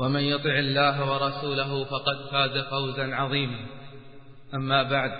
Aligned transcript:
ومن 0.00 0.20
يطع 0.20 0.58
الله 0.58 1.12
ورسوله 1.12 1.84
فقد 1.84 2.16
فاز 2.30 2.58
فوزا 2.58 3.14
عظيما. 3.14 3.66
أما 4.54 4.82
بعد 4.82 5.12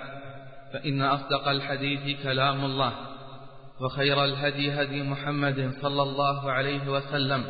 فإن 0.72 1.02
أصدق 1.02 1.48
الحديث 1.48 2.22
كلام 2.22 2.64
الله 2.64 2.92
وخير 3.80 4.24
الهدي 4.24 4.72
هدي 4.72 5.02
محمد 5.02 5.72
صلى 5.82 6.02
الله 6.02 6.52
عليه 6.52 6.88
وسلم 6.88 7.45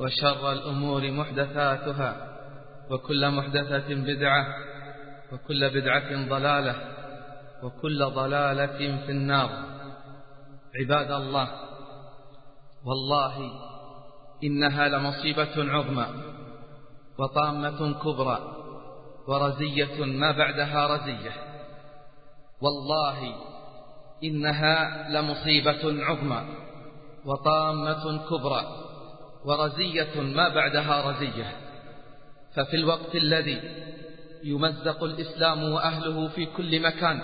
وشر 0.00 0.52
الأمور 0.52 1.10
محدثاتها 1.10 2.10
وكل 2.90 3.30
محدثة 3.30 3.94
بدعة 3.94 4.46
وكل 5.32 5.70
بدعة 5.80 6.28
ضلالة 6.28 6.76
وكل 7.62 8.04
ضلالة 8.04 9.06
في 9.06 9.12
النار. 9.12 9.50
عباد 10.80 11.10
الله 11.12 11.48
والله 12.86 13.50
إنها 14.44 14.88
لمصيبة 14.88 15.72
عظمى. 15.72 16.33
وطامة 17.18 17.94
كبرى 17.94 18.38
ورزية 19.28 20.04
ما 20.04 20.30
بعدها 20.30 20.86
رزية. 20.86 21.32
والله 22.60 23.34
إنها 24.24 25.08
لمصيبة 25.10 26.04
عظمى. 26.04 26.44
وطامة 27.24 28.26
كبرى 28.28 28.62
ورزية 29.44 30.20
ما 30.20 30.48
بعدها 30.48 31.10
رزية. 31.10 31.56
ففي 32.54 32.76
الوقت 32.76 33.14
الذي 33.14 33.60
يمزق 34.44 35.04
الإسلام 35.04 35.72
وأهله 35.72 36.28
في 36.28 36.46
كل 36.46 36.82
مكان 36.82 37.20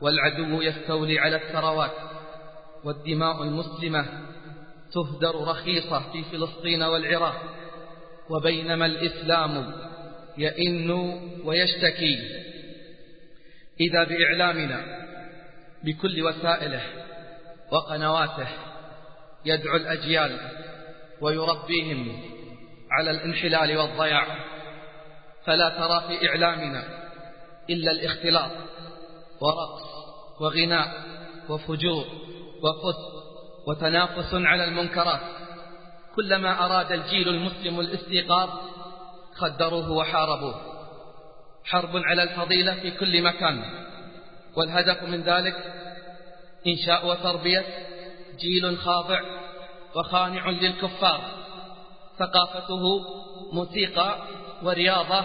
والعدو 0.00 0.62
يستولي 0.62 1.18
على 1.18 1.36
الثروات 1.36 1.92
والدماء 2.84 3.42
المسلمة 3.42 4.06
تهدر 4.92 5.48
رخيصة 5.48 6.12
في 6.12 6.24
فلسطين 6.24 6.82
والعراق 6.82 7.57
وبينما 8.30 8.86
الإسلام 8.86 9.74
يئن 10.38 10.90
ويشتكي. 11.44 12.18
إذا 13.80 14.04
بإعلامنا 14.04 14.98
بكل 15.84 16.22
وسائله 16.22 16.82
وقنواته 17.72 18.48
يدعو 19.44 19.76
الأجيال 19.76 20.38
ويربيهم 21.20 22.22
على 22.90 23.10
الانحلال 23.10 23.76
والضياع 23.76 24.26
فلا 25.44 25.68
ترى 25.68 26.08
في 26.08 26.28
إعلامنا 26.28 26.84
إلا 27.70 27.90
الاختلاط 27.90 28.50
ورقص 29.40 29.88
وغناء 30.40 30.88
وفجور 31.48 32.04
وفسق 32.62 33.18
وتنافس 33.66 34.34
على 34.34 34.64
المنكرات. 34.64 35.20
كلما 36.18 36.64
أراد 36.64 36.92
الجيل 36.92 37.28
المسلم 37.28 37.80
الاستيقاظ 37.80 38.48
خدروه 39.34 39.90
وحاربوه. 39.90 40.54
حرب 41.64 41.96
على 41.96 42.22
الفضيلة 42.22 42.74
في 42.74 42.90
كل 42.90 43.22
مكان. 43.22 43.64
والهدف 44.56 45.02
من 45.02 45.22
ذلك 45.22 45.54
إنشاء 46.66 47.06
وتربية 47.06 47.64
جيل 48.38 48.78
خاضع 48.78 49.20
وخانع 49.94 50.50
للكفار. 50.50 51.20
ثقافته 52.18 53.00
موسيقى 53.52 54.16
ورياضة 54.62 55.24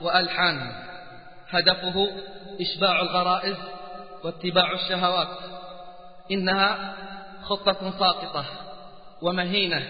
وألحان. 0.00 0.72
هدفه 1.48 2.10
إشباع 2.60 3.00
الغرائز 3.02 3.56
واتباع 4.24 4.72
الشهوات. 4.72 5.38
إنها 6.30 6.94
خطة 7.42 7.90
ساقطة 7.98 8.44
ومهينة 9.22 9.86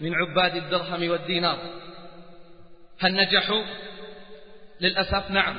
من 0.00 0.14
عباد 0.14 0.56
الدرهم 0.56 1.10
والدينار. 1.10 1.58
هل 3.00 3.14
نجحوا 3.14 3.64
للأسف 4.80 5.30
نعم. 5.30 5.58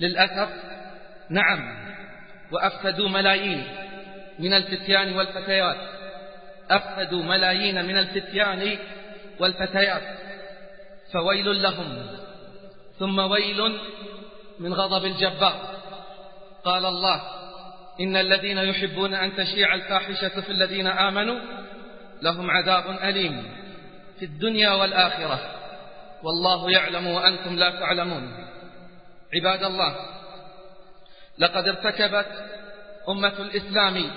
للأسف 0.00 0.48
نعم. 1.30 1.90
وأفسدوا 2.52 3.08
ملايين 3.08 3.66
من 4.38 4.54
الفتيان 4.54 5.16
والفتيات. 5.16 5.76
أفسدوا 6.70 7.22
ملايين 7.22 7.84
من 7.84 7.98
الفتيان 7.98 8.78
والفتيات. 9.40 10.02
فويل 11.12 11.62
لهم. 11.62 12.06
ثم 12.98 13.18
ويل 13.18 13.78
من 14.58 14.74
غضب 14.74 15.04
الجبار. 15.04 15.80
قال 16.64 16.84
الله 16.84 17.22
إن 18.00 18.16
الذين 18.16 18.58
يحبون 18.58 19.14
أن 19.14 19.36
تشيع 19.36 19.74
الفاحشة 19.74 20.40
في 20.40 20.50
الذين 20.50 20.86
آمنوا 20.86 21.40
لهم 22.22 22.50
عذاب 22.50 22.98
أليم 23.02 23.42
في 24.18 24.24
الدنيا 24.24 24.70
والآخرة. 24.70 25.40
والله 26.22 26.70
يعلم 26.70 27.06
وأنتم 27.06 27.56
لا 27.56 27.70
تعلمون. 27.70 28.50
عباد 29.34 29.62
الله 29.62 29.96
لقد 31.38 31.68
ارتكبت 31.68 32.26
أمة 33.08 33.32
الإسلام 33.38 34.10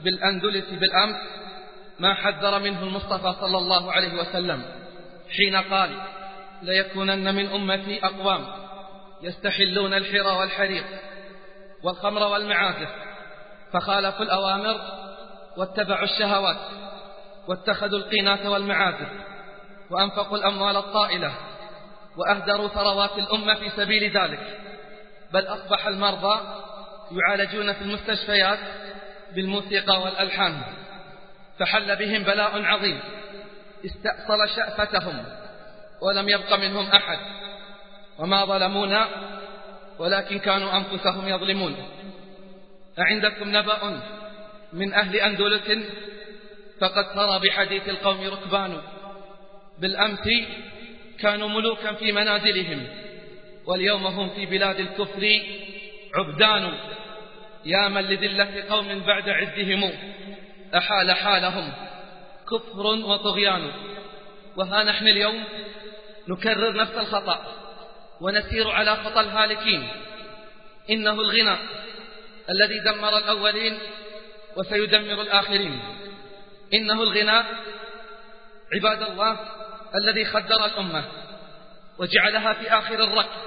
بالأندلس 0.00 0.64
بالأمس 0.70 1.16
ما 1.98 2.14
حذر 2.14 2.58
منه 2.58 2.82
المصطفى 2.82 3.34
صلى 3.40 3.58
الله 3.58 3.92
عليه 3.92 4.14
وسلم 4.20 4.62
حين 5.36 5.56
قال 5.56 5.90
ليكونن 6.62 7.34
من 7.34 7.46
أمتي 7.46 8.06
أقوام 8.06 8.46
يستحلون 9.22 9.94
الحر 9.94 10.38
والحرير 10.38 10.84
والخمر 11.82 12.22
والمعازف 12.22 12.88
فخالفوا 13.72 14.24
الأوامر 14.24 14.80
واتبعوا 15.56 16.04
الشهوات 16.04 16.56
واتخذوا 17.48 17.98
القينات 17.98 18.46
والمعازف 18.46 19.08
وأنفقوا 19.90 20.38
الأموال 20.38 20.76
الطائلة 20.76 21.34
وأهدروا 22.16 22.68
ثروات 22.68 23.18
الأمة 23.18 23.54
في 23.54 23.70
سبيل 23.76 24.16
ذلك. 24.16 24.60
بل 25.32 25.46
أصبح 25.46 25.86
المرضى 25.86 26.40
يعالجون 27.12 27.72
في 27.72 27.82
المستشفيات 27.82 28.58
بالموسيقى 29.34 30.00
والألحان. 30.02 30.62
فحل 31.58 31.96
بهم 31.96 32.22
بلاء 32.22 32.64
عظيم. 32.64 33.00
استأصل 33.84 34.48
شأفتهم 34.56 35.24
ولم 36.02 36.28
يبق 36.28 36.54
منهم 36.54 36.86
أحد. 36.86 37.18
وما 38.18 38.44
ظلمونا 38.44 39.08
ولكن 39.98 40.38
كانوا 40.38 40.76
أنفسهم 40.76 41.28
يظلمون. 41.28 41.76
أعندكم 42.98 43.56
نبأ 43.56 44.00
من 44.72 44.94
أهل 44.94 45.16
أندلس 45.16 45.70
فقد 46.80 47.04
سرى 47.14 47.40
بحديث 47.48 47.88
القوم 47.88 48.20
ركبان 48.20 48.82
بالأمس 49.78 50.28
كانوا 51.20 51.48
ملوكا 51.48 51.92
في 51.92 52.12
منازلهم 52.12 52.86
واليوم 53.66 54.06
هم 54.06 54.30
في 54.30 54.46
بلاد 54.46 54.80
الكفر 54.80 55.40
عبدان. 56.14 56.72
يا 57.64 57.88
من 57.88 58.02
لذلة 58.02 58.64
قوم 58.70 59.00
بعد 59.06 59.28
عزهم 59.28 59.92
أحال 60.76 61.12
حالهم 61.12 61.72
كفر 62.50 62.86
وطغيان. 62.86 63.70
وها 64.56 64.84
نحن 64.84 65.08
اليوم 65.08 65.44
نكرر 66.28 66.76
نفس 66.76 66.92
الخطأ 66.92 67.40
ونسير 68.20 68.70
على 68.70 68.96
خطى 68.96 69.20
الهالكين. 69.20 69.88
إنه 70.90 71.12
الغنى 71.12 71.56
الذي 72.50 72.78
دمر 72.78 73.18
الأولين 73.18 73.78
وسيدمر 74.56 75.22
الآخرين. 75.22 75.80
إنه 76.74 77.02
الغناء 77.02 77.46
عباد 78.74 79.02
الله 79.02 79.38
الذي 79.94 80.24
خدر 80.24 80.64
الأمة 80.64 81.04
وجعلها 81.98 82.52
في 82.52 82.78
آخر 82.78 82.94
الركب 82.94 83.40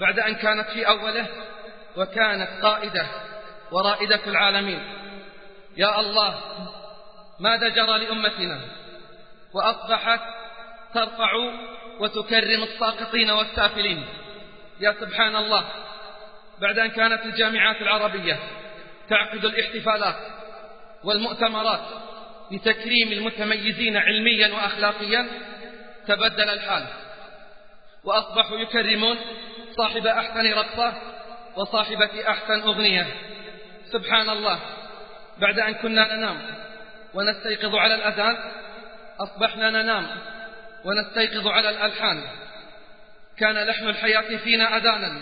بعد 0.00 0.18
أن 0.18 0.34
كانت 0.34 0.68
في 0.70 0.88
أوله 0.88 1.26
وكانت 1.96 2.48
قائدة 2.62 3.06
ورائدة 3.72 4.20
العالمين. 4.26 4.80
يا 5.76 6.00
الله 6.00 6.40
ماذا 7.40 7.68
جرى 7.68 7.98
لأمتنا؟ 7.98 8.60
وأصبحت 9.54 10.20
ترفع 10.94 11.32
وتكرم 12.00 12.62
الساقطين 12.62 13.30
والسافلين. 13.30 14.06
يا 14.80 14.94
سبحان 15.00 15.36
الله 15.36 15.64
بعد 16.60 16.78
أن 16.78 16.90
كانت 16.90 17.24
الجامعات 17.24 17.82
العربية 17.82 18.38
تعقد 19.08 19.44
الاحتفالات 19.44 20.16
والمؤتمرات 21.04 21.80
لتكريم 22.50 23.12
المتميزين 23.12 23.96
علميا 23.96 24.54
وأخلاقيا 24.54 25.26
تبدل 26.06 26.48
الحال. 26.48 26.84
وأصبحوا 28.04 28.58
يكرمون 28.58 29.18
صاحب 29.76 30.06
أحسن 30.06 30.52
رقصة 30.52 30.92
وصاحبة 31.56 32.28
أحسن 32.28 32.60
أغنية. 32.60 33.06
سبحان 33.92 34.30
الله. 34.30 34.60
بعد 35.38 35.58
أن 35.58 35.74
كنا 35.74 36.16
ننام 36.16 36.38
ونستيقظ 37.14 37.74
على 37.74 37.94
الأذان 37.94 38.36
أصبحنا 39.20 39.70
ننام 39.70 40.06
ونستيقظ 40.84 41.46
على 41.46 41.70
الألحان. 41.70 42.22
كان 43.38 43.66
لحن 43.66 43.88
الحياة 43.88 44.36
فينا 44.36 44.76
أذانا. 44.76 45.20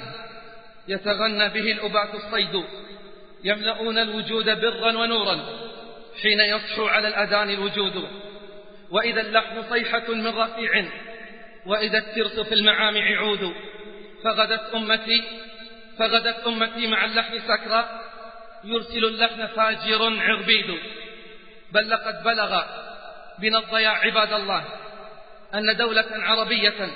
يتغنى 0.89 1.49
به 1.49 1.73
الأباة 1.73 2.15
الصيد. 2.15 2.65
يملؤون 3.45 3.99
الوجود 3.99 4.61
برا 4.61 4.93
ونورا. 4.93 5.66
حين 6.23 6.41
يصحو 6.41 6.87
على 6.87 7.09
الأذان 7.09 7.51
الوجود. 7.51 8.09
وإذا 8.91 9.21
اللحن 9.21 9.63
صيحة 9.71 10.09
من 10.09 10.27
رفيع. 10.27 10.85
وإذا 11.67 11.99
الترس 11.99 12.41
في 12.41 12.55
المعامع 12.55 13.17
عود 13.17 13.55
فغدت 14.25 14.75
أمتي 14.75 15.25
فغدت 15.99 16.47
أمتي 16.47 16.87
مع 16.87 17.05
اللحن 17.05 17.39
سكرى 17.39 18.01
يرسل 18.65 19.05
اللحن 19.05 19.47
فاجر 19.47 20.21
عربيد. 20.21 20.79
بل 21.73 21.91
لقد 21.91 22.23
بلغ 22.23 22.63
بنا 23.39 23.59
الضياع 23.59 23.99
عباد 23.99 24.33
الله 24.33 24.65
أن 25.55 25.77
دولة 25.77 26.07
عربية 26.13 26.91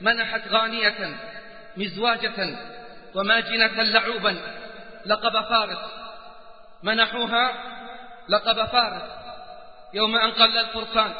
منحت 0.00 0.48
غانية 0.48 1.16
مزواجة 1.76 2.58
وماجنة 3.14 3.82
لعوبا. 3.82 4.36
لقب 5.06 5.32
فارس 5.48 5.78
منحوها 6.82 7.52
لقب 8.30 8.66
فارس 8.66 9.02
يوم 9.94 10.16
أن 10.16 10.30
قل 10.30 10.58
الفرسان 10.58 11.14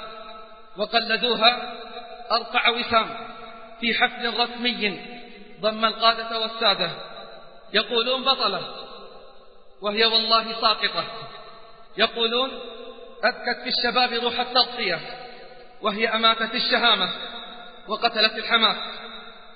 وقلدوها 0.76 1.72
أرفع 2.32 2.68
وسام 2.68 3.08
في 3.80 3.94
حفل 3.94 4.40
رسمي 4.40 5.00
ضم 5.60 5.84
القادة 5.84 6.38
والسادة 6.38 6.90
يقولون 7.72 8.24
بطلة 8.24 8.60
وهي 9.82 10.04
والله 10.04 10.60
ساقطة 10.60 11.04
يقولون 11.96 12.50
أذكت 13.24 13.62
في 13.62 13.68
الشباب 13.68 14.12
روح 14.12 14.40
التغطية 14.40 15.00
وهي 15.82 16.08
أماتت 16.08 16.54
الشهامة 16.54 17.08
وقتلت 17.88 18.32
الحماس 18.32 18.76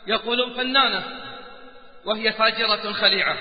يقولون 0.06 0.54
فنانة 0.54 1.02
وهي 2.04 2.32
فاجرة 2.32 2.92
خليعة 2.92 3.36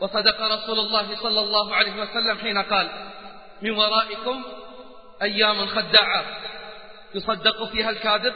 وصدق 0.00 0.40
رسول 0.40 0.78
الله 0.78 1.16
صلى 1.22 1.40
الله 1.40 1.74
عليه 1.74 2.02
وسلم 2.02 2.38
حين 2.38 2.58
قال 2.58 3.09
من 3.62 3.70
ورائكم 3.70 4.44
أيام 5.22 5.66
خداعة. 5.66 6.24
يصدق 7.14 7.64
فيها 7.64 7.90
الكاذب 7.90 8.34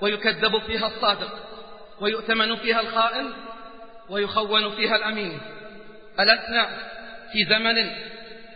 ويكذب 0.00 0.58
فيها 0.58 0.86
الصادق 0.86 1.32
ويؤتمن 2.00 2.56
فيها 2.56 2.80
الخائن 2.80 3.32
ويخون 4.08 4.70
فيها 4.76 4.96
الأمين. 4.96 5.40
ألسنا 6.20 6.66
في 7.32 7.44
زمن 7.44 7.90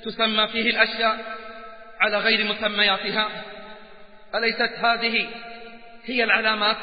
تسمى 0.04 0.48
فيه 0.48 0.70
الأشياء 0.70 1.36
على 2.00 2.18
غير 2.18 2.44
مسمياتها. 2.44 3.28
أليست 4.34 4.72
هذه 4.84 5.30
هي 6.04 6.24
العلامات؟ 6.24 6.76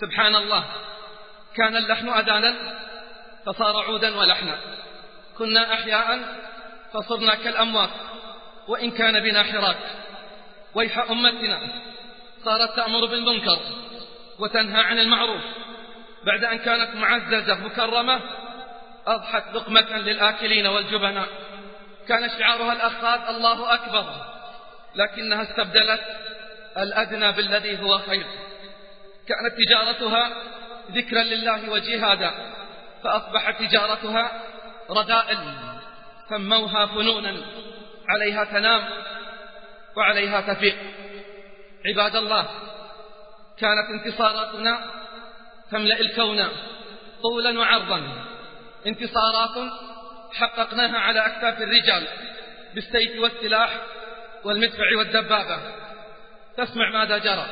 سبحان 0.00 0.36
الله. 0.36 0.64
كان 1.56 1.76
اللحن 1.76 2.08
أذانا 2.08 2.54
فصار 3.46 3.76
عودا 3.84 4.16
ولحنا. 4.16 4.58
كنا 5.38 5.74
أحياء 5.74 6.18
فصرنا 6.92 7.34
كالأموات 7.34 7.90
وإن 8.68 8.90
كان 8.90 9.20
بنا 9.20 9.42
حراك. 9.42 9.76
ويح 10.74 10.98
أمتنا 10.98 11.60
صارت 12.44 12.76
تأمر 12.76 13.06
بالمنكر 13.06 13.58
وتنهى 14.38 14.82
عن 14.82 14.98
المعروف. 14.98 15.42
بعد 16.24 16.44
أن 16.44 16.58
كانت 16.58 16.94
معززة 16.94 17.54
مكرمة 17.54 18.20
أضحت 19.06 19.54
لقمة 19.54 19.98
للآكلين 19.98 20.66
والجبناء. 20.66 21.28
كان 22.08 22.30
شعارها 22.38 22.72
الأخاذ 22.72 23.34
الله 23.34 23.74
أكبر 23.74 24.04
لكنها 24.94 25.42
استبدلت 25.42 26.00
الأدنى 26.78 27.32
بالذي 27.32 27.82
هو 27.82 27.98
خير. 27.98 28.26
كانت 29.28 29.54
تجارتها 29.66 30.30
ذكرا 30.90 31.22
لله 31.22 31.70
وجهادا 31.70 32.30
فأصبحت 33.04 33.62
تجارتها 33.62 34.42
رذائل 34.90 35.38
سموها 36.28 36.86
فنونا. 36.86 37.36
عليها 38.08 38.44
تنام 38.44 38.88
وعليها 39.96 40.54
تفيق 40.54 40.76
عباد 41.86 42.16
الله 42.16 42.48
كانت 43.58 43.90
انتصاراتنا 43.90 44.80
تملأ 45.70 46.00
الكون 46.00 46.48
طولا 47.22 47.58
وعرضا. 47.58 48.26
انتصارات 48.86 49.72
حققناها 50.32 50.98
على 50.98 51.26
أكتاف 51.26 51.62
الرجال 51.62 52.06
بالسيف 52.74 53.20
والسلاح 53.20 53.80
والمدفع 54.44 54.96
والدبابة. 54.98 55.58
تسمع 56.56 56.90
ماذا 56.90 57.18
جرى؟ 57.18 57.46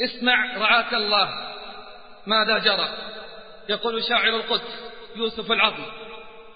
اسمع 0.00 0.56
رعاك 0.56 0.94
الله. 0.94 1.54
ماذا 2.26 2.58
جرى؟ 2.58 2.88
يقول 3.68 4.04
شاعر 4.04 4.28
القدس 4.28 4.90
يوسف 5.16 5.52
العظم 5.52 5.84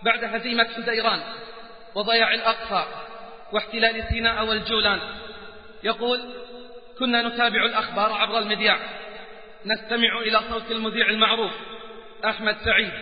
بعد 0.05 0.25
هزيمة 0.25 0.69
حديران 0.77 1.21
وضياع 1.95 2.35
الأقصى 2.35 2.87
واحتلال 3.53 4.05
سيناء 4.09 4.45
والجولان. 4.45 5.01
يقول 5.85 6.21
كنا 6.99 7.23
نتابع 7.23 7.65
الأخبار 7.65 8.13
عبر 8.13 8.39
المذياع. 8.39 8.79
نستمع 9.67 10.19
إلى 10.19 10.41
صوت 10.51 10.71
المذيع 10.71 11.09
المعروف 11.09 11.53
أحمد 12.25 12.57
سعيد. 12.65 12.93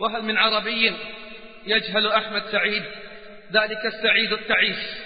وهل 0.00 0.22
من 0.22 0.38
عربي 0.38 0.96
يجهل 1.66 2.06
أحمد 2.06 2.42
سعيد؟ 2.52 2.82
ذلك 3.52 3.86
السعيد 3.86 4.32
التعيس 4.32 5.00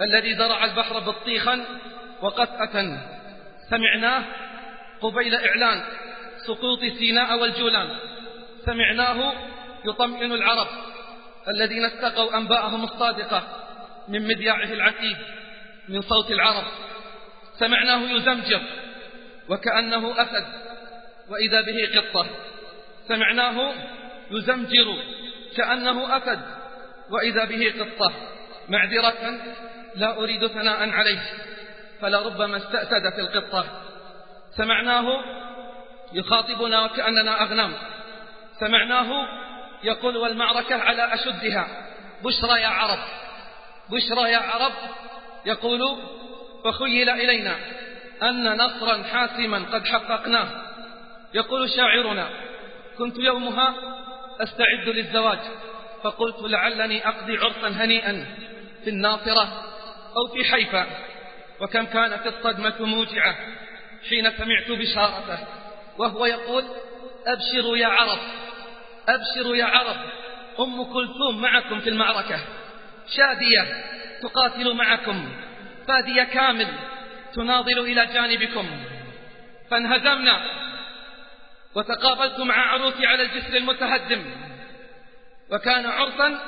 الذي 0.00 0.34
زرع 0.34 0.64
البحر 0.64 0.98
بطيخا 0.98 1.64
وقطأة. 2.22 2.98
سمعناه 3.70 4.24
قبيل 5.00 5.34
إعلان 5.34 5.82
سقوط 6.46 6.80
سيناء 6.98 7.38
والجولان. 7.38 7.88
سمعناه 8.66 9.32
يطمئن 9.86 10.32
العرب 10.32 10.66
الذين 11.48 11.84
استقوا 11.84 12.36
أنباءهم 12.36 12.84
الصادقة 12.84 13.42
من 14.08 14.28
مذياعه 14.28 14.72
العتيد 14.72 15.16
من 15.88 16.00
صوت 16.00 16.30
العرب. 16.30 16.64
سمعناه 17.58 18.10
يزمجر 18.10 18.62
وكأنه 19.48 20.22
أسد 20.22 20.46
وإذا 21.28 21.60
به 21.60 22.00
قطة. 22.00 22.26
سمعناه 23.08 23.74
يزمجر 24.30 25.02
كأنه 25.56 26.16
أسد 26.16 26.40
وإذا 27.10 27.44
به 27.44 27.74
قطة. 27.80 28.12
معذرة 28.68 29.40
لا 29.94 30.18
أريد 30.18 30.46
ثناء 30.46 30.90
عليه 30.90 31.22
فلربما 32.00 32.56
استأسدت 32.56 33.18
القطة. 33.18 33.64
سمعناه 34.56 35.04
يخاطبنا 36.12 36.84
وكأننا 36.84 37.42
أغنام. 37.42 37.72
سمعناه 38.60 39.10
يقول 39.84 40.16
والمعركة 40.16 40.76
على 40.76 41.14
أشدها. 41.14 41.66
بشرى 42.24 42.60
يا 42.60 42.68
عرب. 42.68 42.98
بشرى 43.90 44.32
يا 44.32 44.38
عرب. 44.38 44.72
يقول 45.46 45.98
فخيل 46.64 47.10
إلينا 47.10 47.56
أن 48.22 48.56
نصرا 48.56 49.02
حاسما 49.02 49.58
قد 49.72 49.86
حققناه. 49.86 50.48
يقول 51.34 51.70
شاعرنا 51.70 52.28
كنت 52.98 53.18
يومها 53.18 53.74
أستعد 54.40 54.88
للزواج. 54.88 55.38
فقلت 56.02 56.42
لعلني 56.42 57.08
أقضي 57.08 57.36
عرسا 57.38 57.68
هنيئا 57.68 58.26
في 58.84 58.90
الناصرة 58.90 59.62
أو 60.16 60.34
في 60.34 60.44
حيفا. 60.44 60.86
وكم 61.60 61.84
كانت 61.86 62.26
الصدمة 62.26 62.74
موجعة 62.80 63.36
حين 64.08 64.30
سمعت 64.30 64.70
بشارته. 64.70 65.38
وهو 65.98 66.26
يقول 66.26 66.64
أبشروا 67.26 67.76
يا 67.76 67.86
عرب. 67.86 68.18
أبشروا 69.08 69.56
يا 69.56 69.64
عرب 69.64 69.96
أم 70.60 70.84
كلثوم 70.84 71.40
معكم 71.40 71.80
في 71.80 71.88
المعركة 71.90 72.40
شادية 73.16 73.84
تقاتل 74.22 74.74
معكم 74.74 75.28
فادية 75.88 76.22
كامل 76.22 76.68
تناضل 77.34 77.78
إلى 77.78 78.06
جانبكم. 78.06 78.66
فانهزمنا 79.70 80.40
وتقابلت 81.74 82.40
مع 82.40 82.54
عروسي 82.54 83.06
على 83.06 83.22
الجسر 83.22 83.56
المتهدم 83.56 84.24
وكان 85.50 85.86
عرسا 85.86 86.38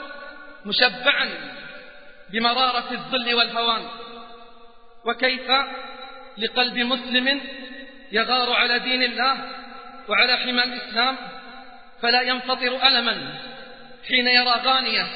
مشبعا 0.66 1.28
بمرارة 2.32 2.92
الذل 2.92 3.34
والهوان. 3.34 3.88
وكيف 5.04 5.50
لقلب 6.38 6.78
مسلم 6.78 7.40
يغار 8.12 8.52
على 8.52 8.78
دين 8.78 9.02
الله 9.02 9.36
وعلى 10.08 10.36
حمى 10.36 10.64
الإسلام؟ 10.64 11.16
فلا 12.02 12.22
ينفطر 12.22 12.86
ألما. 12.88 13.38
حين 14.08 14.28
يرى 14.28 14.50
غانية 14.50 15.06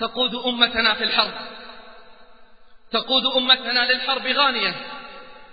تقود 0.00 0.34
أمتنا 0.34 0.94
في 0.94 1.04
الحرب. 1.04 1.34
تقود 2.92 3.22
أمتنا 3.36 3.92
للحرب 3.92 4.26
غانية. 4.26 4.74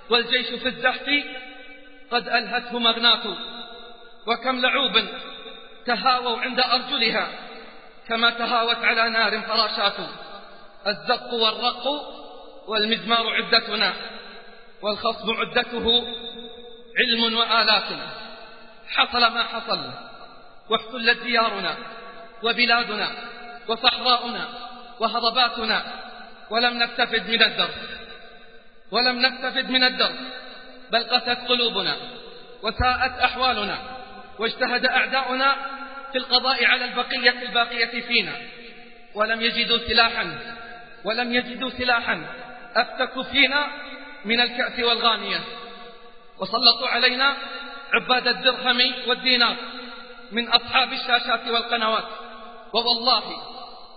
والجيش 0.10 0.48
في 0.48 0.68
الزحف 0.68 1.10
قد 2.12 2.27
ألهته 2.27 2.80
مغناة. 2.80 3.38
وكم 4.27 4.62
لعوب 4.62 5.04
تهاووا 5.86 6.38
عند 6.38 6.60
أرجلها. 6.60 7.27
كما 8.08 8.30
تهاوت 8.30 8.77
على 8.77 9.10
نار 9.10 9.42
فراشات. 9.42 9.96
الزق 10.88 11.34
والرق 11.34 11.88
والمزمار 12.68 13.34
عدتنا. 13.34 13.94
والخصم 14.82 15.32
عدته 15.32 16.04
علم 16.98 17.38
وآلات. 17.38 18.00
حصل 18.89 19.20
ما 19.20 19.44
حصل. 19.44 20.07
واحتلت 20.69 21.24
ديارنا 21.24 21.77
وبلادنا 22.43 23.09
وصحراؤنا 23.67 24.47
وهضباتنا 25.00 25.83
ولم 26.50 26.83
نستفد 26.83 27.29
من 27.29 27.43
الدرس 27.43 27.75
ولم 28.91 29.25
نستفد 29.25 29.69
من 29.69 29.83
الدرس 29.83 30.19
بل 30.91 31.03
قست 31.03 31.47
قلوبنا 31.47 31.95
وساءت 32.63 33.19
أحوالنا 33.19 33.77
واجتهد 34.39 34.86
أعداؤنا 34.86 35.55
في 36.12 36.17
القضاء 36.17 36.65
على 36.65 36.86
البقية 36.86 37.41
الباقية 37.41 38.01
فينا. 38.01 38.31
ولم 39.15 39.41
يجدوا 39.41 39.77
سلاحا 39.77 40.39
ولم 41.03 41.33
يجدوا 41.33 41.69
سلاحا 41.69 42.25
أفتك 42.75 43.21
فينا 43.21 43.67
من 44.25 44.41
الكأس 44.41 44.79
والغانية. 44.79 45.39
وسلطوا 46.39 46.88
علينا 46.88 47.36
عباد 47.93 48.27
الدرهم 48.27 48.93
والدينار. 49.07 49.55
من 50.31 50.50
أصحاب 50.50 50.93
الشاشات 50.93 51.48
والقنوات. 51.48 52.07
ووالله 52.74 53.24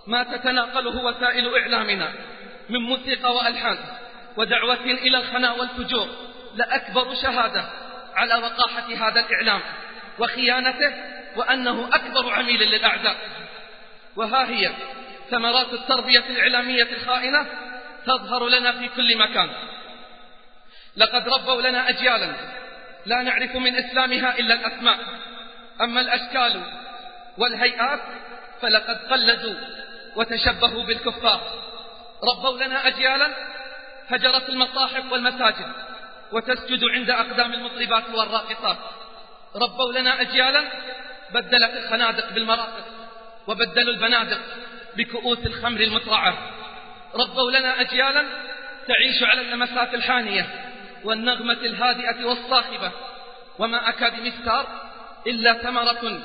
ما 0.07 0.23
تتناقله 0.23 1.03
وسائل 1.03 1.55
إعلامنا 1.55 2.13
من 2.69 2.79
موسيقى 2.79 3.35
وألحان 3.35 3.77
ودعوة 4.37 4.83
إلى 4.83 5.17
الخنا 5.17 5.51
والفجور 5.51 6.07
لأكبر 6.55 7.15
شهادة 7.15 7.65
على 8.15 8.35
وقاحة 8.35 8.93
هذا 9.07 9.19
الإعلام 9.19 9.61
وخيانته 10.19 10.93
وأنه 11.35 11.89
أكبر 11.93 12.33
عميل 12.33 12.59
للأعداء. 12.59 13.15
وها 14.15 14.49
هي 14.49 14.71
ثمرات 15.29 15.73
التربية 15.73 16.23
الإعلامية 16.29 16.83
الخائنة 16.83 17.45
تظهر 18.05 18.47
لنا 18.47 18.71
في 18.71 18.87
كل 18.87 19.17
مكان. 19.17 19.49
لقد 20.97 21.29
ربوا 21.29 21.61
لنا 21.61 21.89
أجيالا 21.89 22.35
لا 23.05 23.21
نعرف 23.21 23.55
من 23.55 23.75
إسلامها 23.75 24.39
إلا 24.39 24.53
الأسماء. 24.53 24.97
أما 25.81 26.01
الأشكال 26.01 26.61
والهيئات 27.37 27.99
فلقد 28.61 28.97
قلدوا 28.97 29.55
وتشبهوا 30.15 30.83
بالكفار. 30.83 31.41
ربوا 32.23 32.63
لنا 32.63 32.87
أجيالا 32.87 33.29
هجرت 34.09 34.49
المصاحف 34.49 35.11
والمساجد 35.11 35.71
وتسجد 36.31 36.83
عند 36.83 37.09
أقدام 37.09 37.53
المطربات 37.53 38.03
والراقصات. 38.13 38.77
ربوا 39.55 39.93
لنا 39.93 40.21
أجيالا 40.21 40.63
بدلت 41.31 41.73
الخنادق 41.77 42.33
بالمراقص 42.33 42.83
وبدلوا 43.47 43.93
البنادق 43.93 44.39
بكؤوس 44.97 45.39
الخمر 45.45 45.81
المترعة. 45.81 46.37
ربوا 47.15 47.51
لنا 47.51 47.81
أجيالا 47.81 48.25
تعيش 48.87 49.23
على 49.23 49.41
اللمسات 49.41 49.93
الحانية 49.93 50.47
والنغمة 51.03 51.53
الهادئة 51.53 52.25
والصاخبة 52.25 52.91
وما 53.59 53.89
أكاد 53.89 54.13
مستار 54.19 54.90
إلا 55.27 55.53
ثمرة 55.53 56.21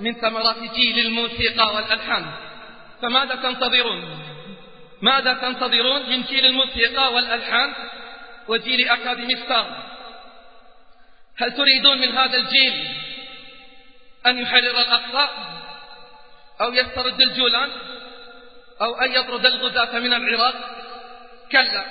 من 0.00 0.14
ثمرات 0.14 0.58
جيل 0.58 1.06
الموسيقى 1.06 1.74
والألحان. 1.74 2.26
فماذا 3.02 3.34
تنتظرون؟ 3.34 4.18
ماذا 5.02 5.34
تنتظرون 5.34 6.10
من 6.10 6.22
جيل 6.22 6.46
الموسيقى 6.46 7.12
والألحان 7.12 7.74
وجيل 8.48 8.88
أكاديمي 8.88 9.36
ستار؟ 9.36 9.92
هل 11.36 11.52
تريدون 11.52 11.98
من 11.98 12.18
هذا 12.18 12.36
الجيل 12.36 12.86
أن 14.26 14.38
يحرر 14.38 14.80
الأقصى 14.80 15.28
أو 16.60 16.72
يسترد 16.72 17.20
الجولان 17.20 17.70
أو 18.82 18.94
أن 18.94 19.12
يطرد 19.12 19.46
الغزاة 19.46 19.98
من 19.98 20.12
العراق؟ 20.12 20.54
كلا. 21.52 21.84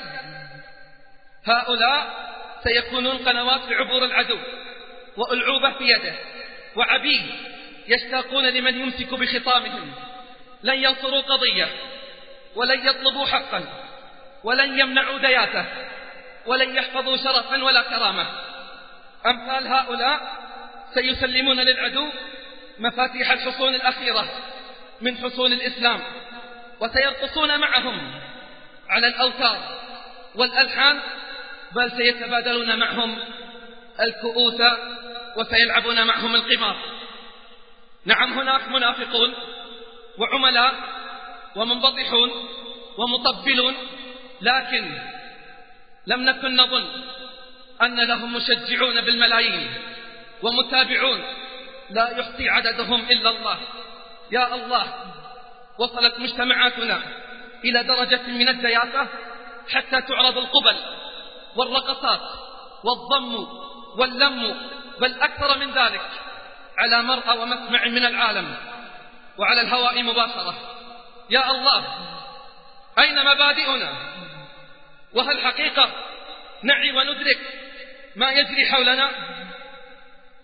هؤلاء 1.46 2.32
سيكونون 2.64 3.18
قنوات 3.18 3.62
لعبور 3.70 4.06
العدو 4.06 4.38
وألعوبة 5.18 5.72
في 5.72 5.84
يده. 5.84 6.16
وعبيد 6.76 7.22
يشتاقون 7.88 8.46
لمن 8.46 8.80
يمسك 8.80 9.14
بخطامهم. 9.14 9.92
لن 10.64 10.84
ينصروا 10.84 11.22
قضية 11.22 11.68
ولن 12.56 12.88
يطلبوا 12.88 13.26
حقا 13.26 13.64
ولن 14.44 14.80
يمنعوا 14.80 15.18
دياته 15.18 15.66
ولن 16.46 16.76
يحفظوا 16.76 17.18
شرفا 17.18 17.64
ولا 17.64 17.82
كرامة. 17.82 18.28
أمثال 19.26 19.68
هؤلاء 19.68 20.42
سيسلمون 20.94 21.60
للعدو 21.60 22.10
مفاتيح 22.80 23.32
الحصون 23.32 23.76
الأخيرة 23.76 24.30
من 25.02 25.18
حصون 25.18 25.54
الإسلام 25.54 26.00
وسيرقصون 26.80 27.60
معهم 27.60 28.22
على 28.90 29.08
الأوتار 29.08 29.58
والألحان 30.36 31.00
بل 31.72 31.92
سيتبادلون 31.92 32.80
معهم 32.80 33.18
الكؤوس 34.02 34.62
وسيلعبون 35.38 36.08
معهم 36.08 36.36
القمار. 36.36 36.78
نعم 38.06 38.34
هناك 38.34 38.68
منافقون 38.68 39.34
وعملاء 40.18 40.74
ومنبطحون 41.56 42.32
ومطبلون 42.98 43.76
لكن 44.42 45.02
لم 46.08 46.22
نكن 46.22 46.56
نظن 46.56 46.86
أن 47.82 48.08
لهم 48.08 48.34
مشجعون 48.34 49.02
بالملايين 49.02 49.72
ومتابعون. 50.44 51.24
لا 51.90 52.18
يحصي 52.18 52.50
عددهم 52.50 53.06
إلا 53.12 53.30
الله. 53.30 53.58
يا 54.32 54.56
الله 54.56 54.94
وصلت 55.80 56.20
مجتمعاتنا 56.20 57.02
إلى 57.66 57.84
درجة 57.84 58.28
من 58.28 58.48
الدياثة 58.50 59.08
حتى 59.70 60.02
تعرض 60.02 60.38
القبل 60.38 60.76
والرقصات 61.56 62.22
والضم 62.84 63.48
واللم 63.98 64.56
بل 65.02 65.22
أكثر 65.22 65.58
من 65.58 65.72
ذلك 65.72 66.02
على 66.78 67.02
مرأى 67.02 67.38
ومسمع 67.38 67.86
من 67.86 68.06
العالم 68.06 68.58
وعلى 69.38 69.62
الهواء 69.62 70.04
مباشرة. 70.04 70.56
يا 71.30 71.52
الله 71.52 71.86
أين 73.00 73.26
مبادئنا؟ 73.26 73.94
وهل 75.14 75.42
حقيقة 75.42 75.92
نعي 76.64 76.92
وندرك 76.92 77.40
ما 78.16 78.32
يجري 78.32 78.72
حولنا؟ 78.72 79.12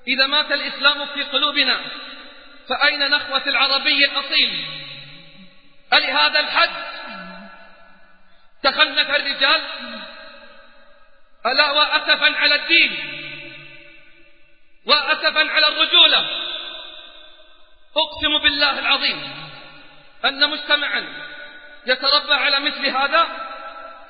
إذا 0.08 0.28
مات 0.28 0.52
الإسلام 0.52 1.06
في 1.06 1.24
قلوبنا 1.24 1.82
فأين 2.70 3.10
نخوة 3.10 3.44
العربي 3.48 4.06
الأصيل؟ 4.06 4.66
ألهذا 5.94 6.40
الحد 6.40 6.70
تخنف 8.64 9.10
الرجال؟ 9.10 9.62
ألا 11.46 11.72
وأسفا 11.72 12.38
على 12.38 12.56
الدين؟ 12.56 13.24
وأسفا 14.88 15.52
على 15.52 15.68
الرجولة. 15.68 16.20
أقسم 17.98 18.38
بالله 18.44 18.80
العظيم 18.80 19.22
أن 20.26 20.50
مجتمعا 20.50 21.06
يتربى 21.86 22.34
على 22.34 22.60
مثل 22.60 22.86
هذا 22.88 23.28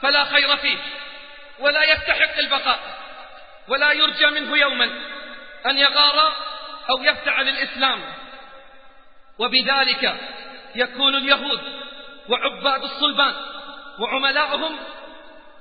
فلا 0.02 0.24
خير 0.24 0.58
فيه 0.58 0.78
ولا 1.60 1.84
يستحق 1.84 2.38
البقاء 2.38 2.80
ولا 3.68 3.92
يرجى 3.92 4.26
منه 4.26 4.58
يوما 4.58 4.86
أن 5.66 5.78
يغار 5.78 6.34
أو 6.90 7.04
يفتعل 7.04 7.50
الإسلام 7.50 8.02
وبذلك 9.40 10.16
يكون 10.76 11.16
اليهود 11.16 11.62
وعباد 12.30 12.84
الصلبان 12.84 13.36
وعملاؤهم 14.00 14.80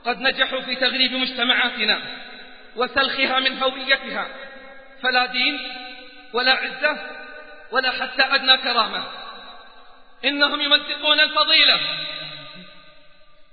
قد 0.06 0.20
نجحوا 0.20 0.61
في 0.61 0.76
تغريب 0.76 1.12
مجتمعاتنا 1.12 2.00
وسلخها 2.76 3.40
من 3.40 3.58
هويتها. 3.62 4.26
فلا 5.02 5.26
دين 5.26 5.72
ولا 6.32 6.52
عزة 6.52 6.98
ولا 7.70 7.90
حتى 7.90 8.22
أدنى 8.22 8.56
كرامة. 8.56 9.04
إنهم 10.24 10.60
يمزقون 10.60 11.20
الفضيلة. 11.20 11.80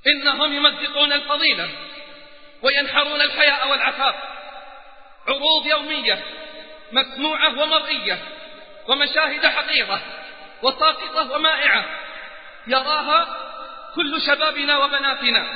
إنهم 0.07 0.53
يمزقون 0.53 1.13
الفضيلة 1.13 1.69
وينحرون 2.61 3.21
الحياء 3.21 3.69
والعفاف. 3.69 4.15
عروض 5.27 5.65
يومية 5.65 6.23
مسموعة 6.91 7.59
ومرئية 7.59 8.19
ومشاهد 8.87 9.47
حقيرة 9.47 10.01
وساقطة 10.61 11.31
ومائعة. 11.31 11.85
يراها 12.67 13.37
كل 13.95 14.21
شبابنا 14.21 14.77
وبناتنا 14.77 15.47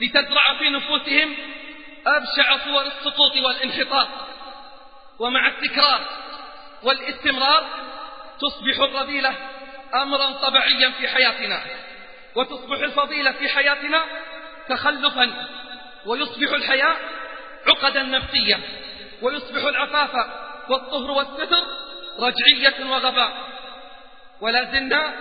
لتزرع 0.00 0.54
في 0.58 0.68
نفوسهم 0.68 1.36
أبشع 2.06 2.56
صور 2.64 2.82
السقوط 2.82 3.36
والانحطاط. 3.36 4.08
ومع 5.18 5.48
التكرار 5.48 6.00
والاستمرار 6.82 7.66
تصبح 8.40 8.78
الرذيلة 8.78 9.34
أمرا 9.94 10.32
طبيعيا 10.32 10.90
في 10.90 11.08
حياتنا 11.08 11.62
وتصبح 12.34 12.78
الفضيلة 12.78 13.32
في 13.32 13.48
حياتنا 13.48 14.04
تخلفا 14.68 15.48
ويصبح 16.06 16.52
الحياء 16.52 16.96
عقدا 17.66 18.02
نفسية 18.02 18.60
ويصبح 19.22 19.64
العفاف 19.64 20.10
والطهر 20.68 21.10
والستر 21.10 21.64
رجعية 22.18 22.90
وغباء. 22.90 23.32
ولا 24.40 24.64
زلنا 24.64 25.14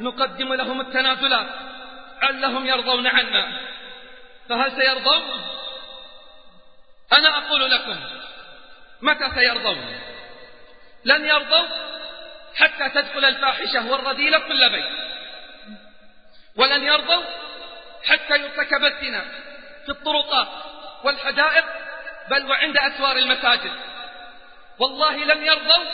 نقدم 0.00 0.54
لهم 0.54 0.80
التنازلات 0.80 1.46
علهم 2.22 2.66
يرضون 2.66 3.06
عنا. 3.06 3.60
فهل 4.48 4.72
سيرضون؟ 4.72 5.22
أنا 7.12 7.38
أقول 7.38 7.70
لكم 7.70 7.96
متى 9.02 9.30
سيرضون؟ 9.34 10.00
لن 11.04 11.26
يرضوا 11.26 11.66
حتى 12.56 12.88
تدخل 12.88 13.24
الفاحشة 13.24 13.90
والرذيلة 13.90 14.38
كل 14.38 14.70
بيت. 14.70 15.10
ولن 16.56 16.82
يرضوا 16.82 17.22
حتى 18.04 18.34
يرتكب 18.38 18.84
الزنا 18.84 19.24
في 19.84 19.88
الطرقات 19.88 20.48
والحدائق 21.04 21.64
بل 22.30 22.46
وعند 22.46 22.76
أسوار 22.76 23.16
المساجد. 23.16 23.72
والله 24.78 25.16
لن 25.16 25.46
يرضوا 25.46 25.84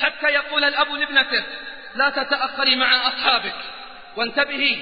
حتى 0.00 0.26
يقول 0.26 0.64
الأب 0.64 0.92
لابنته 0.92 1.44
لا 1.94 2.10
تتأخري 2.10 2.76
مع 2.76 3.08
أصحابك 3.08 3.54
وانتبهي 4.16 4.76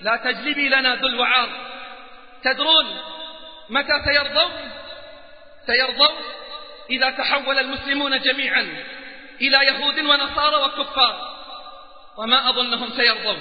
لا 0.00 0.16
تجلبي 0.16 0.68
لنا 0.68 0.94
ذو 0.94 1.20
وعار 1.20 1.48
تدرون 2.44 3.00
متى 3.68 4.02
سيرضون؟ 4.04 4.50
سيرضون 5.66 6.16
إذا 6.90 7.10
تحول 7.10 7.58
المسلمون 7.58 8.18
جميعا 8.18 8.60
إلى 9.40 9.58
يهود 9.66 9.98
ونصارى 9.98 10.56
وكفار 10.56 11.36
وما 12.16 12.50
أظنهم 12.50 12.90
سيرضون. 12.90 13.36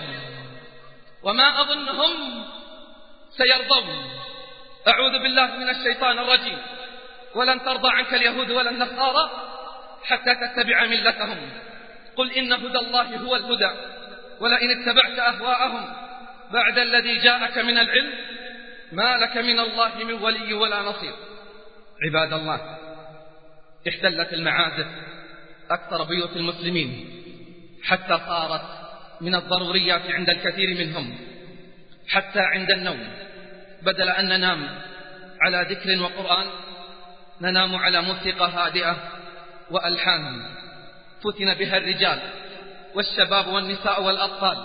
وما 1.23 1.61
أظنهم 1.61 2.45
سيرضون. 3.37 4.09
أعوذ 4.87 5.11
بالله 5.11 5.55
من 5.55 5.69
الشيطان 5.69 6.19
الرجيم. 6.19 6.57
ولن 7.35 7.63
ترضى 7.63 7.89
عنك 7.91 8.13
اليهود 8.13 8.51
ولا 8.51 8.69
النصارى 8.69 9.29
حتى 10.03 10.35
تتبع 10.35 10.85
ملتهم. 10.85 11.49
قل 12.15 12.31
إن 12.31 12.53
هدى 12.53 12.79
الله 12.79 13.17
هو 13.17 13.35
الهدى 13.35 13.71
ولئن 14.39 14.71
اتبعت 14.71 15.19
أهواءهم 15.19 15.93
بعد 16.51 16.77
الذي 16.77 17.17
جاءك 17.17 17.57
من 17.57 17.77
العلم 17.77 18.13
ما 18.91 19.17
لك 19.17 19.37
من 19.37 19.59
الله 19.59 19.91
من 20.03 20.13
ولي 20.13 20.53
ولا 20.53 20.81
نصير. 20.81 21.13
عباد 22.05 22.33
الله 22.33 22.77
احتلت 23.87 24.33
المعازف 24.33 24.87
أكثر 25.71 26.03
بيوت 26.03 26.35
المسلمين 26.35 27.09
حتى 27.83 28.19
صارت 28.27 28.61
من 29.21 29.35
الضروريات 29.35 30.01
عند 30.09 30.29
الكثير 30.29 30.77
منهم. 30.77 31.17
حتى 32.07 32.39
عند 32.39 32.71
النوم 32.71 33.07
بدل 33.81 34.09
أن 34.09 34.25
ننام 34.25 34.79
على 35.41 35.67
ذكر 35.69 36.03
وقرآن 36.03 36.47
ننام 37.41 37.75
على 37.75 38.01
موسيقى 38.01 38.49
هادئة 38.49 38.97
وألحان. 39.71 40.49
فتن 41.23 41.53
بها 41.53 41.77
الرجال 41.77 42.19
والشباب 42.95 43.47
والنساء 43.47 44.03
والأطفال. 44.03 44.57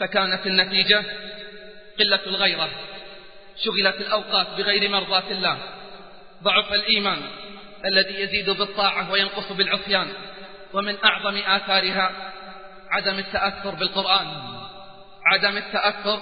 فكانت 0.00 0.46
النتيجة 0.46 1.04
قلة 1.98 2.26
الغيرة. 2.26 2.70
شغلت 3.64 4.00
الأوقات 4.00 4.46
بغير 4.58 4.90
مرضاة 4.90 5.30
الله. 5.30 5.58
ضعف 6.42 6.72
الإيمان. 6.72 7.18
الذي 7.84 8.20
يزيد 8.20 8.50
بالطاعة 8.50 9.12
وينقص 9.12 9.52
بالعصيان 9.52 10.12
ومن 10.72 10.96
أعظم 11.04 11.36
آثارها 11.36 12.32
عدم 12.90 13.18
التأثر 13.18 13.70
بالقرآن. 13.70 14.26
عدم 15.26 15.56
التأثر 15.56 16.20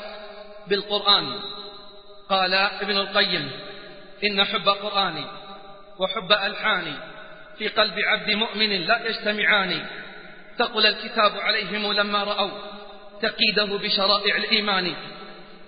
بالقرآن. 0.66 1.40
قال 2.30 2.54
ابن 2.54 2.96
القيم 2.96 3.50
إن 4.24 4.44
حب 4.44 4.68
قرآني 4.68 5.24
وحب 5.98 6.32
ألحاني 6.32 6.94
في 7.58 7.68
قلب 7.68 7.94
عبد 7.98 8.30
مؤمن 8.30 8.70
لا 8.70 9.06
يجتمعان. 9.06 9.86
ثقل 10.58 10.86
الكتاب 10.86 11.38
عليهم 11.38 11.92
لما 11.92 12.24
رأوا 12.24 12.50
تقيده 13.22 13.64
بشرائع 13.64 14.36
الإيمان. 14.36 14.94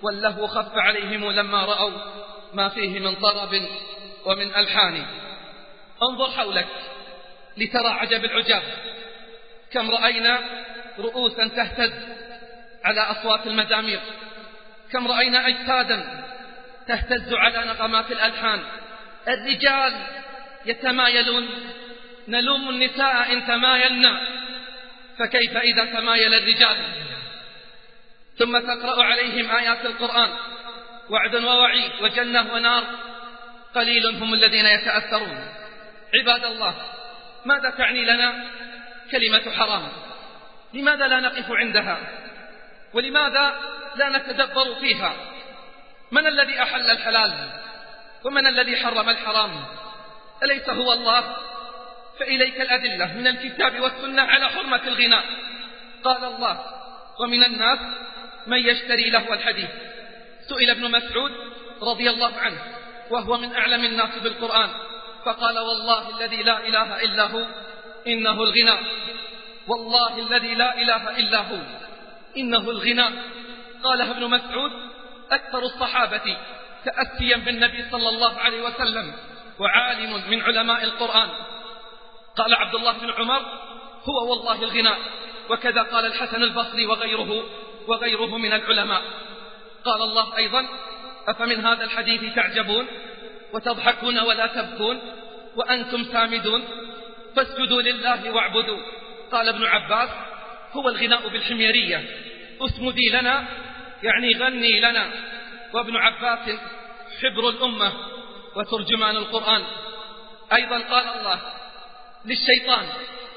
واللهو 0.03 0.47
خف 0.47 0.71
عليهم 0.75 1.31
لما 1.31 1.65
رأوا 1.65 1.91
ما 2.53 2.69
فيه 2.69 2.99
من 2.99 3.15
طرب 3.15 3.61
ومن 4.25 4.55
ألحان. 4.55 5.05
انظر 6.03 6.31
حولك 6.31 6.67
لترى 7.57 7.87
عجب 7.87 8.25
العجاب. 8.25 8.63
كم 9.71 9.91
رأينا 9.91 10.39
رؤوسا 10.99 11.47
تهتز 11.47 11.93
على 12.83 13.01
أصوات 13.01 13.47
المزامير 13.47 13.99
كم 14.91 15.07
رأينا 15.07 15.47
أجسادا 15.47 16.23
تهتز 16.87 17.33
على 17.33 17.67
نغمات 17.67 18.11
الألحان. 18.11 18.63
الرجال 19.27 19.93
يتمايلون. 20.65 21.47
نلوم 22.27 22.69
النساء 22.69 23.33
إن 23.33 23.47
تمايلنا 23.47 24.21
فكيف 25.19 25.57
إذا 25.57 25.85
تمايل 25.85 26.33
الرجال؟ 26.33 26.77
ثم 28.37 28.59
تقرأ 28.59 29.03
عليهم 29.03 29.55
آيات 29.55 29.85
القرآن. 29.85 30.29
وعد 31.09 31.35
ووعيد 31.35 31.91
وجنة 32.01 32.53
ونار. 32.53 32.83
قليل 33.75 34.07
هم 34.07 34.33
الذين 34.33 34.65
يتأثرون. 34.65 35.66
عباد 36.15 36.45
الله 36.45 36.75
ماذا 37.45 37.69
تعني 37.69 38.05
لنا 38.05 38.45
كلمة 39.11 39.51
حرام؟ 39.51 39.87
لماذا 40.73 41.07
لا 41.07 41.19
نقف 41.19 41.51
عندها؟ 41.51 41.97
ولماذا 42.93 43.59
لا 43.95 44.09
نتدبر 44.09 44.75
فيها؟ 44.75 45.13
من 46.11 46.27
الذي 46.27 46.61
أحل 46.61 46.91
الحلال 46.91 47.49
ومن 48.23 48.47
الذي 48.47 48.77
حرم 48.77 49.09
الحرام؟ 49.09 49.65
أليس 50.43 50.69
هو 50.69 50.93
الله؟ 50.93 51.37
فإليك 52.19 52.61
الأدلة 52.61 53.13
من 53.13 53.27
الكتاب 53.27 53.79
والسنة 53.79 54.21
على 54.21 54.49
حرمة 54.49 54.81
الغناء. 54.87 55.25
قال 56.03 56.23
الله 56.23 56.65
ومن 57.19 57.43
الناس 57.43 57.79
من 58.47 58.57
يشتري 58.57 59.09
له 59.09 59.33
الحديث. 59.33 59.69
سئل 60.49 60.69
ابن 60.69 60.91
مسعود 60.91 61.31
رضي 61.81 62.09
الله 62.09 62.37
عنه 62.37 62.61
وهو 63.09 63.37
من 63.37 63.55
أعلم 63.55 63.85
الناس 63.85 64.17
بالقرآن. 64.17 64.69
فقال 65.27 65.59
والله 65.59 66.09
الذي 66.17 66.43
لا 66.43 66.67
إله 66.67 67.03
إلا 67.03 67.23
هو 67.23 67.45
إنه 68.07 68.43
الغناء 68.43 68.83
والله 69.67 70.19
الذي 70.19 70.55
لا 70.55 70.81
إله 70.81 71.19
إلا 71.19 71.39
هو 71.39 71.59
إنه 72.37 72.69
الغناء 72.69 73.11
قالها 73.83 74.11
ابن 74.11 74.29
مسعود 74.29 74.71
أكثر 75.31 75.59
الصحابة 75.59 76.37
تأسيا 76.85 77.37
بالنبي 77.37 77.85
صلى 77.91 78.09
الله 78.09 78.37
عليه 78.39 78.61
وسلم 78.61 79.13
وعالم 79.59 80.29
من 80.29 80.41
علماء 80.41 80.83
القرآن. 80.83 81.29
قال 82.37 82.55
عبد 82.55 82.75
الله 82.75 82.91
بن 82.91 83.11
عمر 83.11 83.41
هو 84.09 84.29
والله 84.29 84.63
الغناء 84.63 84.97
وكذا 85.49 85.81
قال 85.81 86.05
الحسن 86.05 86.43
البصري 86.43 86.85
وغيره 86.85 87.43
وغيره 87.87 88.37
من 88.37 88.53
العلماء. 88.53 89.01
قال 89.85 90.01
الله 90.01 90.37
أيضا 90.37 90.67
أفمن 91.27 91.65
هذا 91.65 91.83
الحديث 91.83 92.35
تعجبون 92.35 92.87
وتضحكون 93.53 94.19
ولا 94.19 94.47
تبكون؟ 94.47 95.16
وأنتم 95.57 96.03
سامدون. 96.03 96.63
فاسجدوا 97.35 97.81
لله 97.81 98.31
واعبدوا. 98.31 98.79
قال 99.31 99.49
ابن 99.49 99.65
عباس 99.65 100.09
هو 100.73 100.89
الغناء 100.89 101.27
بالحميرية. 101.27 102.03
اسمدي 102.61 103.09
لنا 103.09 103.45
يعني 104.03 104.37
غني 104.37 104.79
لنا. 104.79 105.11
وابن 105.73 105.95
عباس 105.95 106.59
حبر 107.21 107.49
الأمة 107.49 107.93
وترجمان 108.55 109.15
القرآن. 109.17 109.63
أيضا 110.53 110.79
قال 110.79 111.19
الله 111.19 111.39
للشيطان 112.25 112.85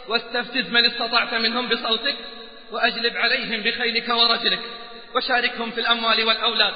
واستفزز 0.08 0.70
من 0.70 0.84
استطعت 0.84 1.34
منهم 1.34 1.68
بصوتك 1.68 2.16
وأجلب 2.72 3.16
عليهم 3.16 3.60
بخيلك 3.60 4.08
ورجلك 4.08 4.60
وشاركهم 5.14 5.70
في 5.70 5.80
الأموال 5.80 6.24
والأولاد. 6.24 6.74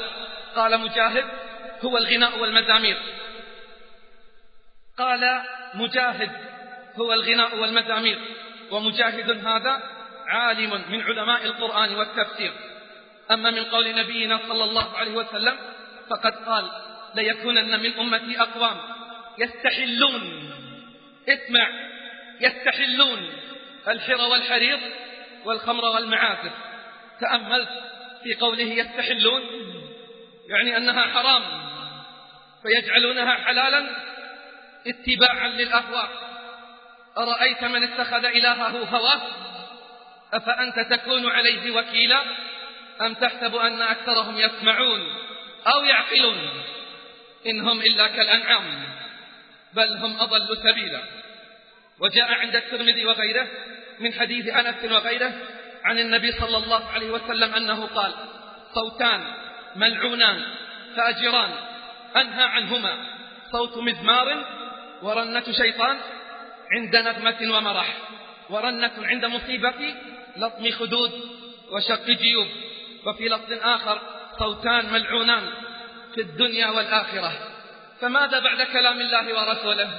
قال 0.56 0.80
مجاهد 0.80 1.24
هو 1.84 1.98
الغناء 1.98 2.38
والمزامير. 2.38 2.96
قال 4.98 5.42
مجاهد 5.74 6.30
هو 6.96 7.12
الغناء 7.12 7.56
والمزامير. 7.58 8.18
ومجاهد 8.70 9.46
هذا 9.46 9.82
عالم 10.26 10.84
من 10.88 11.02
علماء 11.02 11.44
القرآن 11.44 11.94
والتفسير. 11.94 12.52
أما 13.30 13.50
من 13.50 13.64
قول 13.64 13.94
نبينا 13.94 14.40
صلى 14.48 14.64
الله 14.64 14.96
عليه 14.96 15.14
وسلم 15.14 15.56
فقد 16.10 16.32
قال 16.32 16.70
ليكونن 17.14 17.80
من 17.80 17.98
أمتي 17.98 18.40
أقوام 18.40 18.76
يستحلون. 19.38 20.50
اسمع 21.28 21.68
يستحلون 22.40 23.32
الحر 23.88 24.20
والحرير 24.20 24.78
والخمر 25.44 25.84
والمعازف. 25.84 26.52
تأملت 27.20 27.68
في 28.22 28.34
قوله 28.34 28.62
يستحلون 28.62 29.42
يعني 30.48 30.76
أنها 30.76 31.02
حرام. 31.02 31.42
فيجعلونها 32.62 33.34
حلالا 33.34 34.13
اتباعا 34.86 35.48
للأهواء. 35.48 36.08
أرأيت 37.18 37.64
من 37.64 37.82
اتخذ 37.82 38.24
إلهه 38.24 38.96
هواه؟ 38.96 39.22
أفأنت 40.32 40.80
تكون 40.80 41.30
عليه 41.30 41.70
وكيلا؟ 41.70 42.22
أم 43.00 43.14
تحسب 43.14 43.56
أن 43.56 43.82
أكثرهم 43.82 44.38
يسمعون 44.38 45.00
أو 45.66 45.84
يعقلون؟ 45.84 46.50
إن 47.46 47.60
هم 47.60 47.80
إلا 47.80 48.06
كالأنعام 48.06 48.82
بل 49.74 49.96
هم 49.96 50.20
أضل 50.20 50.56
سبيلا. 50.56 51.00
وجاء 52.00 52.32
عند 52.32 52.56
الترمذي 52.56 53.06
وغيره 53.06 53.46
من 54.00 54.12
حديث 54.12 54.48
أنس 54.48 54.92
وغيره 54.92 55.32
عن 55.84 55.98
النبي 55.98 56.32
صلى 56.32 56.56
الله 56.56 56.90
عليه 56.90 57.10
وسلم 57.10 57.54
أنه 57.54 57.86
قال 57.86 58.14
صوتان 58.74 59.24
ملعونان 59.76 60.44
فأجران 60.96 61.50
أنهى 62.16 62.44
عنهما. 62.44 63.06
صوت 63.52 63.78
مزمار 63.78 64.46
ورنة 65.04 65.44
شيطان 65.52 65.96
عند 66.72 66.96
نغمة 66.96 67.56
ومرح. 67.56 67.96
ورنة 68.50 68.92
عند 68.98 69.24
مصيبة 69.24 69.94
لطم 70.36 70.70
خدود 70.70 71.12
وشق 71.70 72.06
جيوب. 72.06 72.48
وفي 73.06 73.28
لفظ 73.28 73.52
آخر 73.52 74.00
صوتان 74.38 74.92
ملعونان 74.92 75.42
في 76.14 76.20
الدنيا 76.20 76.68
والآخرة. 76.68 77.32
فماذا 78.00 78.38
بعد 78.38 78.62
كلام 78.62 79.00
الله 79.00 79.26
ورسوله؟ 79.34 79.90